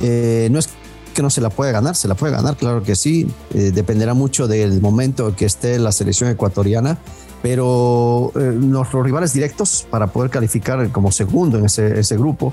Eh, 0.00 0.48
no 0.50 0.58
es 0.58 0.68
no 1.22 1.30
se 1.30 1.40
la 1.40 1.50
puede 1.50 1.72
ganar, 1.72 1.96
se 1.96 2.08
la 2.08 2.14
puede 2.14 2.32
ganar, 2.32 2.56
claro 2.56 2.82
que 2.82 2.96
sí. 2.96 3.26
Eh, 3.54 3.70
dependerá 3.72 4.14
mucho 4.14 4.48
del 4.48 4.80
momento 4.80 5.34
que 5.36 5.46
esté 5.46 5.78
la 5.78 5.92
selección 5.92 6.30
ecuatoriana 6.30 6.98
pero 7.42 8.32
eh, 8.34 8.52
nuestros 8.54 9.04
rivales 9.04 9.32
directos 9.32 9.86
para 9.90 10.08
poder 10.08 10.30
calificar 10.30 10.90
como 10.90 11.10
segundo 11.10 11.58
en 11.58 11.66
ese, 11.66 11.98
ese 11.98 12.16
grupo 12.16 12.52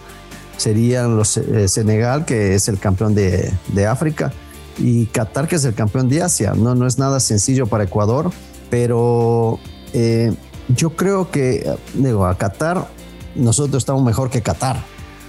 serían 0.57 1.15
los 1.15 1.37
eh, 1.37 1.67
Senegal, 1.67 2.25
que 2.25 2.55
es 2.55 2.67
el 2.67 2.79
campeón 2.79 3.13
de, 3.13 3.53
de, 3.67 3.85
África, 3.85 4.33
y 4.79 5.05
Qatar, 5.07 5.47
que 5.47 5.57
es 5.57 5.65
el 5.65 5.75
campeón 5.75 6.09
de 6.09 6.23
Asia. 6.23 6.53
No, 6.55 6.73
no 6.73 6.87
es 6.87 6.97
nada 6.97 7.19
sencillo 7.19 7.67
para 7.67 7.83
Ecuador, 7.83 8.31
pero 8.69 9.59
eh, 9.93 10.33
yo 10.69 10.91
creo 10.95 11.29
que, 11.29 11.71
digo, 11.93 12.25
a 12.25 12.37
Qatar 12.37 12.87
nosotros 13.35 13.83
estamos 13.83 14.03
mejor 14.03 14.31
que 14.31 14.41
Qatar, 14.41 14.83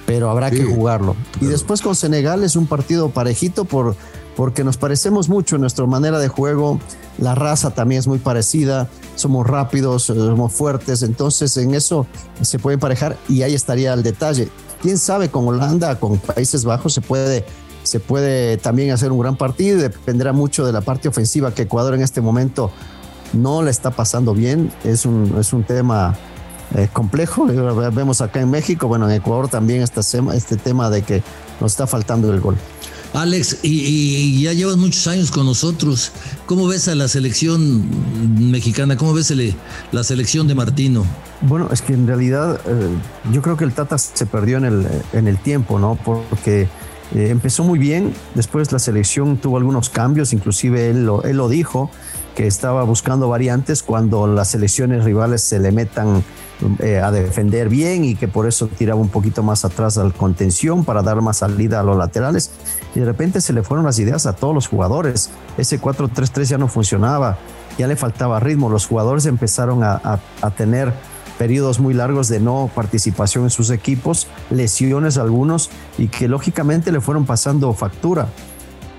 pero 0.08 0.30
habrá 0.30 0.50
que 0.50 0.64
jugarlo. 0.64 1.16
Y 1.38 1.44
después 1.44 1.82
con 1.82 1.94
Senegal 1.94 2.42
es 2.42 2.56
un 2.56 2.66
partido 2.66 3.10
parejito 3.10 3.66
por, 3.66 3.94
porque 4.36 4.64
nos 4.64 4.78
parecemos 4.78 5.28
mucho 5.28 5.56
en 5.56 5.60
nuestra 5.60 5.84
manera 5.84 6.18
de 6.18 6.28
juego, 6.28 6.80
la 7.18 7.34
raza 7.34 7.72
también 7.72 7.98
es 7.98 8.06
muy 8.06 8.18
parecida. 8.18 8.88
Somos 9.16 9.46
rápidos, 9.46 10.04
somos 10.04 10.50
fuertes, 10.54 11.02
entonces 11.02 11.54
en 11.58 11.74
eso 11.74 12.06
se 12.40 12.58
puede 12.58 12.76
emparejar 12.76 13.18
y 13.28 13.42
ahí 13.42 13.52
estaría 13.52 13.92
el 13.92 14.02
detalle. 14.02 14.48
Quién 14.80 14.96
sabe 14.96 15.28
con 15.28 15.46
Holanda, 15.46 16.00
con 16.00 16.16
Países 16.16 16.64
Bajos 16.64 16.94
se 16.94 17.02
puede 17.02 17.44
se 17.82 18.00
puede 18.00 18.56
también 18.56 18.92
hacer 18.92 19.12
un 19.12 19.20
gran 19.20 19.36
partido, 19.36 19.78
dependerá 19.78 20.32
mucho 20.32 20.64
de 20.64 20.72
la 20.72 20.80
parte 20.80 21.08
ofensiva 21.08 21.52
que 21.52 21.62
Ecuador 21.62 21.94
en 21.94 22.00
este 22.00 22.22
momento 22.22 22.70
no 23.34 23.62
le 23.62 23.70
está 23.70 23.90
pasando 23.90 24.32
bien, 24.32 24.72
es 24.84 25.04
un, 25.04 25.36
es 25.38 25.52
un 25.52 25.64
tema 25.64 26.16
eh, 26.74 26.88
complejo, 26.92 27.46
vemos 27.46 28.20
acá 28.20 28.40
en 28.40 28.50
México, 28.50 28.88
bueno, 28.88 29.08
en 29.08 29.16
Ecuador 29.16 29.48
también 29.48 29.82
está 29.82 30.00
este 30.34 30.56
tema 30.56 30.90
de 30.90 31.02
que 31.02 31.22
nos 31.60 31.72
está 31.72 31.86
faltando 31.86 32.32
el 32.32 32.40
gol. 32.40 32.56
Alex, 33.14 33.60
y, 33.62 34.42
ya 34.42 34.52
llevas 34.52 34.76
muchos 34.76 35.06
años 35.06 35.30
con 35.30 35.46
nosotros. 35.46 36.12
¿Cómo 36.46 36.66
ves 36.66 36.88
a 36.88 36.94
la 36.94 37.08
selección 37.08 38.50
mexicana? 38.50 38.96
¿Cómo 38.96 39.14
ves 39.14 39.32
la 39.92 40.04
selección 40.04 40.46
de 40.46 40.54
Martino? 40.54 41.06
Bueno, 41.40 41.68
es 41.72 41.80
que 41.80 41.94
en 41.94 42.06
realidad 42.06 42.60
eh, 42.66 42.88
yo 43.32 43.40
creo 43.40 43.56
que 43.56 43.64
el 43.64 43.72
Tata 43.72 43.96
se 43.96 44.26
perdió 44.26 44.58
en 44.58 44.64
el, 44.64 44.86
en 45.12 45.26
el 45.26 45.38
tiempo, 45.38 45.78
¿no? 45.78 45.98
Porque 46.04 46.68
eh, 47.14 47.28
empezó 47.30 47.64
muy 47.64 47.78
bien, 47.78 48.12
después 48.34 48.70
la 48.72 48.78
selección 48.78 49.38
tuvo 49.38 49.56
algunos 49.56 49.88
cambios, 49.88 50.32
inclusive 50.32 50.90
él 50.90 51.06
lo, 51.06 51.22
él 51.22 51.38
lo 51.38 51.48
dijo, 51.48 51.90
que 52.38 52.46
estaba 52.46 52.84
buscando 52.84 53.28
variantes 53.28 53.82
cuando 53.82 54.28
las 54.28 54.52
selecciones 54.52 55.02
rivales 55.02 55.42
se 55.42 55.58
le 55.58 55.72
metan 55.72 56.22
eh, 56.78 57.00
a 57.00 57.10
defender 57.10 57.68
bien 57.68 58.04
y 58.04 58.14
que 58.14 58.28
por 58.28 58.46
eso 58.46 58.68
tiraba 58.68 59.00
un 59.00 59.08
poquito 59.08 59.42
más 59.42 59.64
atrás 59.64 59.98
al 59.98 60.14
contención 60.14 60.84
para 60.84 61.02
dar 61.02 61.20
más 61.20 61.38
salida 61.38 61.80
a 61.80 61.82
los 61.82 61.96
laterales. 61.96 62.52
Y 62.94 63.00
de 63.00 63.06
repente 63.06 63.40
se 63.40 63.52
le 63.52 63.64
fueron 63.64 63.84
las 63.86 63.98
ideas 63.98 64.24
a 64.26 64.34
todos 64.34 64.54
los 64.54 64.68
jugadores. 64.68 65.30
Ese 65.56 65.80
4-3-3 65.80 66.44
ya 66.44 66.58
no 66.58 66.68
funcionaba, 66.68 67.38
ya 67.76 67.88
le 67.88 67.96
faltaba 67.96 68.38
ritmo. 68.38 68.70
Los 68.70 68.86
jugadores 68.86 69.26
empezaron 69.26 69.82
a, 69.82 70.00
a 70.40 70.50
tener 70.52 70.92
periodos 71.38 71.80
muy 71.80 71.92
largos 71.92 72.28
de 72.28 72.38
no 72.38 72.70
participación 72.72 73.44
en 73.44 73.50
sus 73.50 73.70
equipos, 73.70 74.28
lesiones 74.50 75.18
algunos 75.18 75.70
y 75.98 76.06
que 76.06 76.28
lógicamente 76.28 76.92
le 76.92 77.00
fueron 77.00 77.26
pasando 77.26 77.72
factura. 77.72 78.28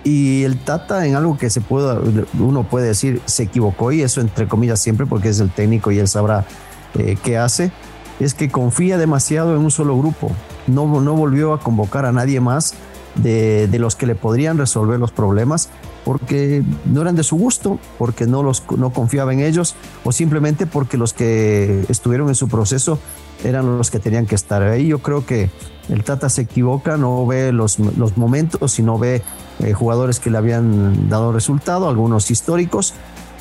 Y 0.03 0.43
el 0.43 0.57
Tata 0.57 1.05
en 1.05 1.15
algo 1.15 1.37
que 1.37 1.49
se 1.49 1.61
puede, 1.61 2.25
uno 2.39 2.63
puede 2.63 2.87
decir 2.87 3.21
se 3.25 3.43
equivocó 3.43 3.91
y 3.91 4.01
eso 4.01 4.21
entre 4.21 4.47
comillas 4.47 4.79
siempre 4.79 5.05
porque 5.05 5.29
es 5.29 5.39
el 5.39 5.49
técnico 5.49 5.91
y 5.91 5.99
él 5.99 6.07
sabrá 6.07 6.45
eh, 6.97 7.17
que 7.21 7.37
hace 7.37 7.71
es 8.19 8.33
que 8.33 8.49
confía 8.49 8.97
demasiado 8.97 9.55
en 9.55 9.61
un 9.61 9.71
solo 9.71 9.97
grupo. 9.97 10.31
No, 10.67 11.01
no 11.01 11.13
volvió 11.15 11.53
a 11.53 11.59
convocar 11.59 12.05
a 12.05 12.11
nadie 12.11 12.39
más 12.39 12.73
de, 13.15 13.67
de, 13.67 13.79
los 13.79 13.95
que 13.95 14.05
le 14.05 14.15
podrían 14.15 14.57
resolver 14.57 14.99
los 14.99 15.11
problemas 15.11 15.69
porque 16.05 16.63
no 16.85 17.01
eran 17.01 17.15
de 17.15 17.23
su 17.23 17.37
gusto, 17.37 17.79
porque 17.97 18.25
no, 18.25 18.43
los, 18.43 18.63
no 18.71 18.91
confiaba 18.91 19.33
en 19.33 19.41
ellos 19.41 19.75
o 20.03 20.11
simplemente 20.11 20.65
porque 20.65 20.97
los 20.97 21.13
que 21.13 21.85
estuvieron 21.89 22.29
en 22.29 22.35
su 22.35 22.47
proceso 22.47 22.99
eran 23.43 23.77
los 23.77 23.91
que 23.91 23.99
tenían 23.99 24.25
que 24.25 24.35
estar 24.35 24.61
ahí. 24.63 24.87
Yo 24.87 24.99
creo 24.99 25.25
que 25.25 25.49
el 25.89 26.03
Tata 26.03 26.29
se 26.29 26.41
equivoca, 26.41 26.97
no 26.97 27.25
ve 27.25 27.51
los, 27.51 27.79
los 27.79 28.17
momentos 28.17 28.79
y 28.79 28.83
no 28.83 28.97
ve 28.97 29.21
eh, 29.59 29.73
jugadores 29.73 30.19
que 30.19 30.29
le 30.29 30.37
habían 30.37 31.09
dado 31.09 31.31
resultado, 31.31 31.89
algunos 31.89 32.31
históricos, 32.31 32.93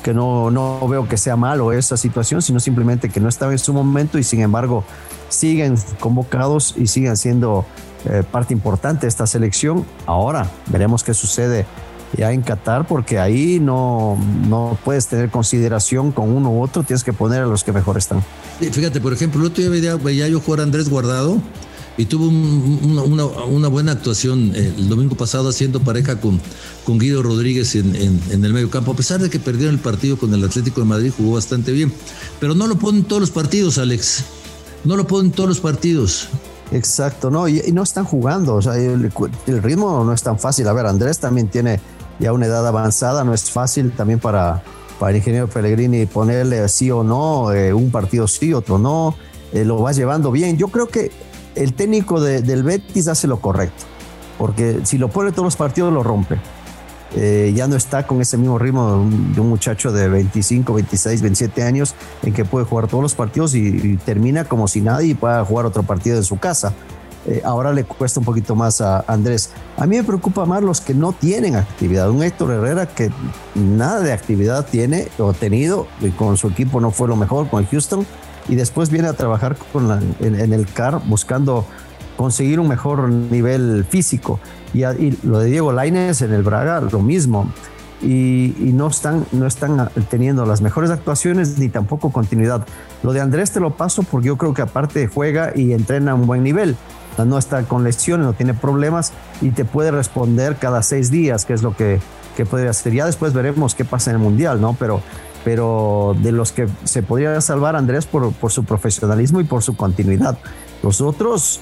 que 0.03 0.13
no, 0.13 0.49
no 0.51 0.87
veo 0.87 1.07
que 1.07 1.17
sea 1.17 1.35
malo 1.35 1.71
esa 1.71 1.97
situación, 1.97 2.41
sino 2.41 2.59
simplemente 2.59 3.09
que 3.09 3.19
no 3.19 3.29
estaba 3.29 3.51
en 3.51 3.59
su 3.59 3.73
momento 3.73 4.17
y 4.17 4.23
sin 4.23 4.41
embargo 4.41 4.83
siguen 5.29 5.75
convocados 5.99 6.75
y 6.77 6.87
siguen 6.87 7.17
siendo 7.17 7.65
eh, 8.05 8.23
parte 8.29 8.53
importante 8.53 9.01
de 9.01 9.07
esta 9.09 9.27
selección. 9.27 9.85
Ahora 10.05 10.49
veremos 10.67 11.03
qué 11.03 11.13
sucede 11.13 11.65
ya 12.17 12.31
en 12.31 12.41
Qatar, 12.41 12.87
porque 12.87 13.19
ahí 13.19 13.59
no, 13.59 14.17
no 14.47 14.77
puedes 14.83 15.07
tener 15.07 15.29
consideración 15.29 16.11
con 16.11 16.29
uno 16.35 16.49
u 16.49 16.61
otro, 16.63 16.83
tienes 16.83 17.03
que 17.03 17.13
poner 17.13 17.43
a 17.43 17.45
los 17.45 17.63
que 17.63 17.71
mejor 17.71 17.97
están. 17.97 18.23
fíjate, 18.59 18.99
por 18.99 19.13
ejemplo, 19.13 19.41
el 19.41 19.47
otro 19.47 19.61
día 19.61 19.69
veía, 19.69 19.95
veía 19.95 20.27
yo 20.27 20.39
jugar 20.39 20.61
a 20.61 20.63
Andrés 20.63 20.89
Guardado 20.89 21.39
y 21.97 22.05
tuvo 22.05 22.27
una, 22.27 23.67
buena 23.67 23.91
actuación 23.91 24.53
eh, 24.55 24.73
el 24.77 24.87
domingo 24.87 25.15
pasado 25.15 25.49
haciendo 25.49 25.81
pareja 25.81 26.19
con, 26.19 26.39
con 26.85 26.97
Guido 26.97 27.21
Rodríguez 27.21 27.75
en, 27.75 27.93
el 28.31 28.53
medio 28.53 28.69
campo. 28.69 28.91
A 28.91 28.95
pesar 28.95 29.19
de 29.19 29.29
que 29.29 29.39
perdieron 29.39 29.75
el 29.75 29.81
partido 29.81 30.17
con 30.17 30.33
el 30.33 30.43
Atlético 30.43 30.81
de 30.81 30.87
Madrid, 30.87 31.11
jugó 31.15 31.33
bastante 31.33 31.71
bien. 31.71 31.91
Pero 32.39 32.55
no 32.55 32.67
lo 32.67 32.77
ponen 32.77 33.03
todos 33.03 33.21
los 33.21 33.31
partidos, 33.31 33.77
Alex. 33.77 34.23
No 34.85 34.95
lo 34.95 35.05
ponen 35.07 35.31
todos 35.31 35.49
los 35.49 35.59
partidos. 35.59 36.29
Exacto, 36.71 37.31
no, 37.31 37.47
y, 37.47 37.61
no 37.73 37.83
están 37.83 38.05
jugando. 38.05 38.55
O 38.55 38.61
sea, 38.61 38.75
el, 38.77 39.11
ritmo 39.61 40.03
no 40.05 40.13
es 40.13 40.23
tan 40.23 40.39
fácil. 40.39 40.67
A 40.67 40.73
ver, 40.73 40.85
Andrés 40.85 41.19
también 41.19 41.49
tiene 41.49 41.79
ya 42.19 42.31
una 42.31 42.45
edad 42.45 42.65
avanzada, 42.65 43.23
no 43.23 43.33
es 43.33 43.49
fácil 43.49 43.91
también 43.91 44.19
para, 44.19 44.63
para 44.99 45.11
el 45.11 45.17
ingeniero 45.17 45.47
Pellegrini 45.47 46.05
ponerle 46.05 46.67
sí 46.69 46.91
o 46.91 47.03
no, 47.03 47.51
eh, 47.51 47.73
un 47.73 47.91
partido 47.91 48.27
sí, 48.27 48.53
otro 48.53 48.77
no. 48.77 49.15
Eh, 49.51 49.65
lo 49.65 49.81
va 49.81 49.91
llevando 49.91 50.31
bien. 50.31 50.57
Yo 50.57 50.67
creo 50.67 50.87
que 50.87 51.11
el 51.55 51.73
técnico 51.73 52.21
del 52.21 52.63
Betis 52.63 53.07
hace 53.07 53.27
lo 53.27 53.39
correcto, 53.39 53.85
porque 54.37 54.79
si 54.83 54.97
lo 54.97 55.09
pone 55.09 55.31
todos 55.31 55.45
los 55.45 55.55
partidos 55.55 55.93
lo 55.93 56.03
rompe. 56.03 56.37
Eh, 57.15 57.53
ya 57.55 57.67
no 57.67 57.75
está 57.75 58.05
con 58.05 58.21
ese 58.21 58.37
mismo 58.37 58.59
ritmo 58.59 59.03
de 59.33 59.41
un, 59.41 59.49
muchacho 59.49 59.91
de 59.91 60.07
25, 60.07 60.75
26, 60.75 61.21
27 61.23 61.63
años 61.63 61.95
en 62.21 62.33
que 62.33 62.45
puede 62.45 62.65
jugar 62.65 62.87
todos 62.87 63.01
los 63.01 63.15
partidos 63.15 63.55
y, 63.55 63.97
termina 64.05 64.45
como 64.45 64.67
si 64.67 64.81
nadie 64.81 65.15
pueda 65.15 65.43
jugar 65.43 65.65
otro 65.65 65.81
partido 65.81 66.17
en 66.17 66.23
su 66.23 66.37
casa. 66.37 66.73
Eh, 67.29 67.43
ahora 67.45 67.71
le 67.71 67.83
cuesta 67.83 68.19
un 68.19 68.25
poquito 68.25 68.55
más 68.55 68.81
a 68.81 69.03
Andrés. 69.07 69.51
A 69.77 69.85
mí 69.85 69.97
me 69.97 70.03
preocupa 70.03 70.45
más 70.45 70.63
los 70.63 70.81
que 70.81 70.95
no 70.95 71.13
tienen 71.13 71.55
actividad. 71.55 72.09
Un 72.09 72.23
Héctor 72.23 72.51
Herrera 72.51 72.87
que 72.87 73.11
nada 73.53 73.99
de 73.99 74.11
actividad 74.11 74.65
tiene 74.65 75.09
o 75.19 75.33
tenido 75.33 75.85
y 76.01 76.09
con 76.09 76.37
su 76.37 76.47
equipo 76.47 76.81
no 76.81 76.89
fue 76.89 77.07
lo 77.07 77.15
mejor 77.15 77.47
con 77.47 77.67
Houston 77.67 78.03
y 78.47 78.55
después 78.55 78.89
viene 78.89 79.07
a 79.09 79.13
trabajar 79.13 79.55
con 79.71 80.15
en, 80.19 80.53
el 80.53 80.65
CAR 80.65 81.01
buscando 81.05 81.65
conseguir 82.17 82.59
un 82.59 82.67
mejor 82.67 83.07
nivel 83.07 83.85
físico. 83.87 84.39
Y, 84.73 84.81
lo 85.23 85.39
de 85.39 85.51
Diego 85.51 85.71
Lainez 85.71 86.23
en 86.23 86.33
el 86.33 86.41
Braga, 86.41 86.81
lo 86.81 86.99
mismo. 86.99 87.51
Y, 88.01 88.55
no, 88.73 88.87
están, 88.87 89.25
no 89.33 89.45
están 89.45 89.89
teniendo 90.09 90.45
las 90.47 90.61
mejores 90.61 90.89
actuaciones 90.89 91.59
ni 91.59 91.69
tampoco 91.69 92.11
continuidad. 92.11 92.65
Lo 93.03 93.13
de 93.13 93.21
Andrés 93.21 93.51
te 93.51 93.59
lo 93.59 93.75
paso 93.75 94.01
porque 94.01 94.27
yo 94.27 94.37
creo 94.37 94.55
que 94.55 94.63
aparte 94.63 95.05
juega 95.07 95.51
y 95.55 95.73
entrena 95.73 96.13
a 96.13 96.15
un 96.15 96.25
buen 96.25 96.41
nivel. 96.41 96.75
No 97.25 97.37
está 97.37 97.63
con 97.63 97.83
lesiones, 97.83 98.25
no 98.25 98.33
tiene 98.33 98.53
problemas 98.53 99.13
y 99.41 99.51
te 99.51 99.65
puede 99.65 99.91
responder 99.91 100.55
cada 100.57 100.81
seis 100.83 101.11
días, 101.11 101.45
que 101.45 101.53
es 101.53 101.63
lo 101.63 101.75
que, 101.75 101.99
que 102.35 102.45
podría 102.45 102.71
hacer. 102.71 102.93
Ya 102.93 103.05
después 103.05 103.33
veremos 103.33 103.75
qué 103.75 103.85
pasa 103.85 104.11
en 104.11 104.17
el 104.17 104.21
Mundial, 104.21 104.61
¿no? 104.61 104.75
Pero, 104.79 105.01
pero 105.43 106.15
de 106.21 106.31
los 106.31 106.51
que 106.51 106.67
se 106.83 107.03
podría 107.03 107.39
salvar 107.41 107.75
Andrés 107.75 108.05
por, 108.05 108.31
por 108.33 108.51
su 108.51 108.63
profesionalismo 108.63 109.39
y 109.41 109.43
por 109.43 109.63
su 109.63 109.75
continuidad. 109.75 110.37
Los 110.83 111.01
otros 111.01 111.61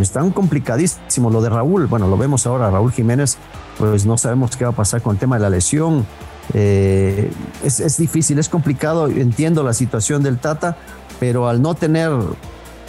están 0.00 0.30
complicadísimos. 0.30 1.32
Lo 1.32 1.42
de 1.42 1.50
Raúl, 1.50 1.86
bueno, 1.86 2.08
lo 2.08 2.16
vemos 2.16 2.46
ahora, 2.46 2.70
Raúl 2.70 2.92
Jiménez, 2.92 3.36
pues 3.78 4.06
no 4.06 4.18
sabemos 4.18 4.56
qué 4.56 4.64
va 4.64 4.70
a 4.70 4.74
pasar 4.74 5.02
con 5.02 5.14
el 5.14 5.18
tema 5.18 5.36
de 5.36 5.42
la 5.42 5.50
lesión. 5.50 6.06
Eh, 6.52 7.30
es, 7.64 7.80
es, 7.80 7.96
difícil, 7.96 8.38
es 8.38 8.48
complicado, 8.48 9.08
entiendo 9.08 9.62
la 9.62 9.72
situación 9.72 10.22
del 10.22 10.38
Tata, 10.38 10.76
pero 11.18 11.48
al 11.48 11.62
no 11.62 11.74
tener 11.74 12.10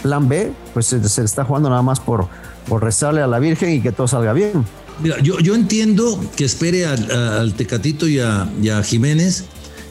plan 0.06 0.28
B, 0.28 0.52
pues 0.72 0.86
se, 0.86 1.06
se 1.08 1.24
está 1.24 1.44
jugando 1.44 1.68
nada 1.68 1.82
más 1.82 1.98
por, 2.00 2.28
por 2.68 2.82
rezarle 2.82 3.20
a 3.20 3.26
la 3.26 3.38
Virgen 3.38 3.70
y 3.70 3.80
que 3.80 3.92
todo 3.92 4.06
salga 4.06 4.32
bien. 4.32 4.64
Mira, 5.02 5.18
yo, 5.20 5.40
yo 5.40 5.54
entiendo 5.54 6.18
que 6.36 6.44
espere 6.44 6.86
al, 6.86 7.10
al 7.10 7.54
Tecatito 7.54 8.08
y 8.08 8.20
a, 8.20 8.48
y 8.62 8.68
a 8.68 8.82
Jiménez 8.82 9.44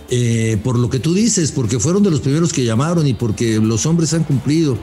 eh, 0.09 0.59
por 0.63 0.77
lo 0.77 0.89
que 0.89 0.99
tú 0.99 1.13
dices, 1.13 1.51
porque 1.51 1.79
fueron 1.79 2.03
de 2.03 2.11
los 2.11 2.21
primeros 2.21 2.53
que 2.53 2.63
llamaron 2.63 3.07
y 3.07 3.13
porque 3.13 3.59
los 3.59 3.85
hombres 3.85 4.13
han 4.13 4.23
cumplido. 4.23 4.77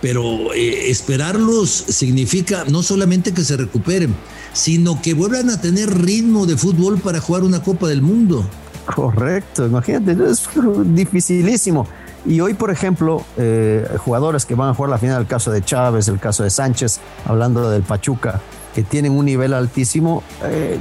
Pero 0.00 0.54
eh, 0.54 0.90
esperarlos 0.90 1.70
significa 1.70 2.64
no 2.68 2.82
solamente 2.82 3.32
que 3.32 3.44
se 3.44 3.56
recuperen, 3.56 4.14
sino 4.52 5.02
que 5.02 5.14
vuelvan 5.14 5.50
a 5.50 5.60
tener 5.60 5.90
ritmo 6.02 6.46
de 6.46 6.56
fútbol 6.56 6.98
para 6.98 7.20
jugar 7.20 7.42
una 7.42 7.62
Copa 7.62 7.88
del 7.88 8.00
Mundo. 8.00 8.48
Correcto, 8.94 9.66
imagínate, 9.66 10.16
es 10.30 10.48
dificilísimo. 10.86 11.86
Y 12.26 12.40
hoy, 12.40 12.54
por 12.54 12.70
ejemplo, 12.70 13.22
eh, 13.36 13.88
jugadores 13.98 14.44
que 14.44 14.54
van 14.54 14.68
a 14.68 14.74
jugar 14.74 14.90
la 14.90 14.98
final, 14.98 15.20
el 15.22 15.26
caso 15.26 15.50
de 15.50 15.62
Chávez, 15.62 16.08
el 16.08 16.18
caso 16.18 16.42
de 16.42 16.50
Sánchez, 16.50 17.00
hablando 17.24 17.70
del 17.70 17.82
Pachuca, 17.82 18.40
que 18.74 18.82
tienen 18.82 19.12
un 19.12 19.24
nivel 19.24 19.54
altísimo, 19.54 20.22
eh, 20.44 20.78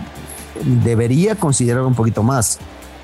debería 0.83 1.35
considerar 1.35 1.83
un 1.83 1.95
poquito 1.95 2.23
más. 2.23 2.59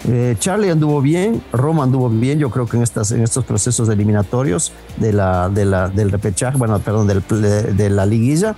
Eh, 0.08 0.36
Charlie 0.38 0.70
anduvo 0.70 1.02
bien, 1.02 1.42
Roma 1.52 1.84
anduvo 1.84 2.10
bien, 2.10 2.38
yo 2.38 2.52
creo 2.52 2.68
que 2.68 2.78
en, 2.78 2.84
estas, 2.84 3.12
en 3.12 3.24
estos 3.24 3.46
procesos 3.46 3.90
eliminatorios 3.90 4.72
de 4.98 5.14
la, 5.14 5.50
de 5.50 5.66
la, 5.66 5.88
del 5.88 6.12
repechaje, 6.12 6.58
bueno, 6.58 6.78
perdón, 6.80 7.08
del, 7.08 7.24
de, 7.28 7.74
de 7.74 7.90
la 7.90 8.06
liguilla, 8.06 8.56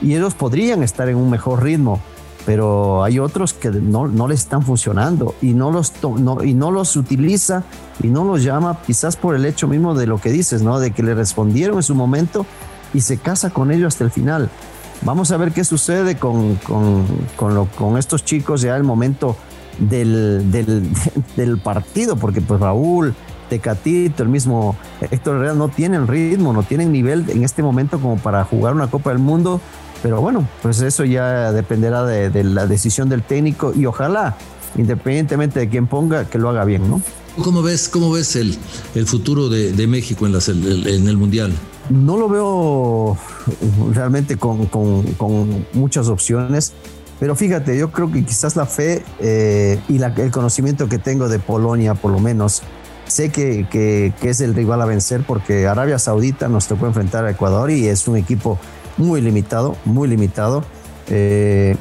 y 0.00 0.14
ellos 0.14 0.34
podrían 0.34 0.82
estar 0.82 1.08
en 1.08 1.16
un 1.16 1.28
mejor 1.28 1.62
ritmo 1.62 2.00
pero 2.48 3.04
hay 3.04 3.18
otros 3.18 3.52
que 3.52 3.68
no, 3.68 4.08
no 4.08 4.26
le 4.26 4.34
están 4.34 4.62
funcionando 4.62 5.34
y 5.42 5.52
no, 5.52 5.70
los 5.70 5.92
no, 6.02 6.42
y 6.42 6.54
no 6.54 6.70
los 6.70 6.96
utiliza 6.96 7.62
y 8.02 8.06
no 8.06 8.24
los 8.24 8.42
llama, 8.42 8.78
quizás 8.86 9.16
por 9.16 9.34
el 9.34 9.44
hecho 9.44 9.68
mismo 9.68 9.94
de 9.94 10.06
lo 10.06 10.18
que 10.18 10.30
dices, 10.30 10.62
¿no? 10.62 10.80
De 10.80 10.92
que 10.92 11.02
le 11.02 11.14
respondieron 11.14 11.76
en 11.76 11.82
su 11.82 11.94
momento 11.94 12.46
y 12.94 13.02
se 13.02 13.18
casa 13.18 13.50
con 13.50 13.70
ellos 13.70 13.88
hasta 13.88 14.04
el 14.04 14.10
final. 14.10 14.48
Vamos 15.02 15.30
a 15.30 15.36
ver 15.36 15.52
qué 15.52 15.62
sucede 15.62 16.16
con, 16.16 16.54
con, 16.54 17.04
con, 17.36 17.54
lo, 17.54 17.66
con 17.66 17.98
estos 17.98 18.24
chicos 18.24 18.62
ya 18.62 18.76
el 18.76 18.82
momento 18.82 19.36
del, 19.78 20.50
del, 20.50 20.88
del, 21.36 21.58
partido, 21.58 22.16
porque 22.16 22.40
pues 22.40 22.60
Raúl, 22.60 23.14
Tecatito, 23.50 24.22
el 24.22 24.30
mismo 24.30 24.74
Héctor 25.10 25.36
Herrera 25.36 25.52
no 25.52 25.68
tienen 25.68 26.06
ritmo, 26.06 26.54
no 26.54 26.62
tienen 26.62 26.92
nivel 26.92 27.28
en 27.28 27.44
este 27.44 27.62
momento 27.62 28.00
como 28.00 28.16
para 28.16 28.42
jugar 28.44 28.72
una 28.72 28.86
Copa 28.86 29.10
del 29.10 29.18
Mundo 29.18 29.60
pero 30.02 30.20
bueno, 30.20 30.48
pues 30.62 30.80
eso 30.80 31.04
ya 31.04 31.52
dependerá 31.52 32.04
de, 32.04 32.30
de, 32.30 32.44
la 32.44 32.66
decisión 32.66 33.08
del 33.08 33.22
técnico 33.22 33.72
y 33.74 33.86
ojalá, 33.86 34.36
independientemente 34.76 35.60
de 35.60 35.68
quién 35.68 35.86
ponga, 35.86 36.28
que 36.28 36.38
lo 36.38 36.48
haga 36.48 36.64
bien, 36.64 36.88
¿no? 36.88 37.02
¿Cómo 37.42 37.62
ves, 37.62 37.88
cómo 37.88 38.10
ves 38.10 38.34
el, 38.36 38.56
el 38.94 39.06
futuro 39.06 39.48
de, 39.48 39.72
de 39.72 39.86
México 39.86 40.26
en, 40.26 40.32
las, 40.32 40.48
en, 40.48 41.08
el 41.08 41.16
Mundial? 41.16 41.52
No 41.88 42.16
lo 42.16 42.28
veo 42.28 43.16
realmente 43.92 44.36
con, 44.36 44.66
con, 44.66 45.04
con 45.14 45.66
muchas 45.72 46.08
opciones. 46.08 46.72
Pero 47.20 47.34
fíjate, 47.34 47.76
yo 47.76 47.90
creo 47.90 48.10
que 48.10 48.24
quizás 48.24 48.56
la 48.56 48.66
fe 48.66 49.04
eh, 49.20 49.80
y 49.88 49.98
la, 49.98 50.08
el 50.08 50.30
conocimiento 50.30 50.88
que 50.88 50.98
tengo 50.98 51.28
de 51.28 51.38
Polonia, 51.38 51.94
por 51.94 52.12
lo 52.12 52.20
menos, 52.20 52.62
sé 53.06 53.30
que, 53.30 53.66
que, 53.68 54.12
que, 54.20 54.30
es 54.30 54.40
el 54.40 54.54
rival 54.54 54.82
a 54.82 54.84
vencer 54.84 55.24
porque 55.26 55.66
Arabia 55.66 55.98
Saudita 55.98 56.48
nos 56.48 56.68
tocó 56.68 56.86
enfrentar 56.86 57.24
a 57.24 57.30
Ecuador 57.30 57.70
y 57.70 57.88
es 57.88 58.06
un 58.06 58.16
equipo 58.16 58.58
muy 58.98 59.20
limitado, 59.20 59.76
muy 59.84 60.08
limitado. 60.08 60.64
Eh, 61.08 61.76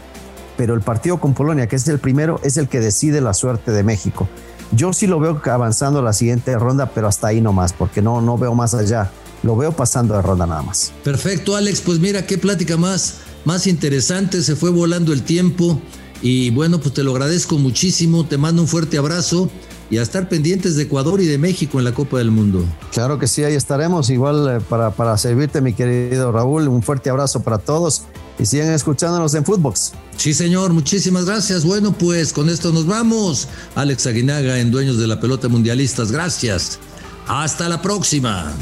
pero 0.55 0.73
el 0.73 0.81
partido 0.81 1.19
con 1.19 1.33
Polonia, 1.33 1.67
que 1.67 1.75
es 1.75 1.87
el 1.87 1.99
primero, 1.99 2.39
es 2.43 2.57
el 2.57 2.67
que 2.67 2.79
decide 2.79 3.21
la 3.21 3.33
suerte 3.33 3.71
de 3.71 3.83
México. 3.83 4.27
Yo 4.71 4.91
sí 4.91 5.07
lo 5.07 5.19
veo 5.19 5.41
avanzando 5.45 5.99
a 5.99 6.01
la 6.01 6.13
siguiente 6.13 6.57
ronda, 6.57 6.91
pero 6.93 7.07
hasta 7.07 7.27
ahí 7.27 7.41
nomás, 7.41 7.73
porque 7.73 8.01
no, 8.01 8.21
no 8.21 8.37
veo 8.37 8.53
más 8.55 8.73
allá. 8.73 9.11
Lo 9.43 9.55
veo 9.55 9.71
pasando 9.71 10.15
de 10.15 10.21
ronda 10.23 10.47
nada 10.47 10.63
más. 10.63 10.91
Perfecto, 11.03 11.55
Alex. 11.55 11.81
Pues 11.81 11.99
mira 11.99 12.25
qué 12.25 12.37
plática 12.37 12.75
más, 12.75 13.17
más 13.45 13.67
interesante. 13.67 14.41
Se 14.41 14.55
fue 14.55 14.71
volando 14.71 15.13
el 15.13 15.21
tiempo. 15.21 15.79
Y 16.23 16.49
bueno, 16.49 16.79
pues 16.79 16.95
te 16.95 17.03
lo 17.03 17.11
agradezco 17.11 17.59
muchísimo. 17.59 18.25
Te 18.25 18.37
mando 18.37 18.63
un 18.63 18.67
fuerte 18.67 18.97
abrazo 18.97 19.51
y 19.89 19.97
a 19.97 20.01
estar 20.01 20.27
pendientes 20.29 20.75
de 20.75 20.83
Ecuador 20.83 21.21
y 21.21 21.25
de 21.25 21.37
México 21.37 21.79
en 21.79 21.85
la 21.85 21.93
Copa 21.93 22.17
del 22.17 22.31
Mundo. 22.31 22.65
Claro 22.91 23.19
que 23.19 23.27
sí, 23.27 23.43
ahí 23.43 23.55
estaremos. 23.55 24.09
Igual 24.09 24.57
eh, 24.57 24.63
para, 24.67 24.91
para 24.91 25.17
servirte, 25.17 25.61
mi 25.61 25.73
querido 25.73 26.31
Raúl. 26.31 26.67
Un 26.67 26.83
fuerte 26.83 27.09
abrazo 27.09 27.41
para 27.41 27.57
todos 27.57 28.03
y 28.39 28.45
sigan 28.45 28.73
escuchándonos 28.73 29.33
en 29.33 29.45
Footbox. 29.45 29.93
Sí, 30.17 30.33
señor, 30.33 30.73
muchísimas 30.73 31.25
gracias. 31.25 31.63
Bueno, 31.63 31.93
pues 31.93 32.33
con 32.33 32.49
esto 32.49 32.71
nos 32.71 32.85
vamos. 32.85 33.47
Alex 33.75 34.07
Aguinaga 34.07 34.59
en 34.59 34.71
Dueños 34.71 34.97
de 34.97 35.07
la 35.07 35.19
Pelota 35.19 35.47
Mundialistas, 35.47 36.11
gracias. 36.11 36.79
Hasta 37.27 37.69
la 37.69 37.81
próxima. 37.81 38.53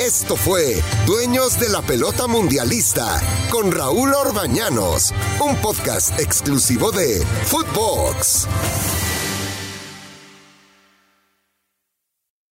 Esto 0.00 0.36
fue 0.36 0.82
Dueños 1.06 1.58
de 1.58 1.70
la 1.70 1.80
Pelota 1.80 2.26
Mundialista 2.26 3.20
con 3.50 3.72
Raúl 3.72 4.12
Orbañanos, 4.12 5.12
un 5.40 5.56
podcast 5.56 6.18
exclusivo 6.20 6.92
de 6.92 7.24
Footbox. 7.46 8.46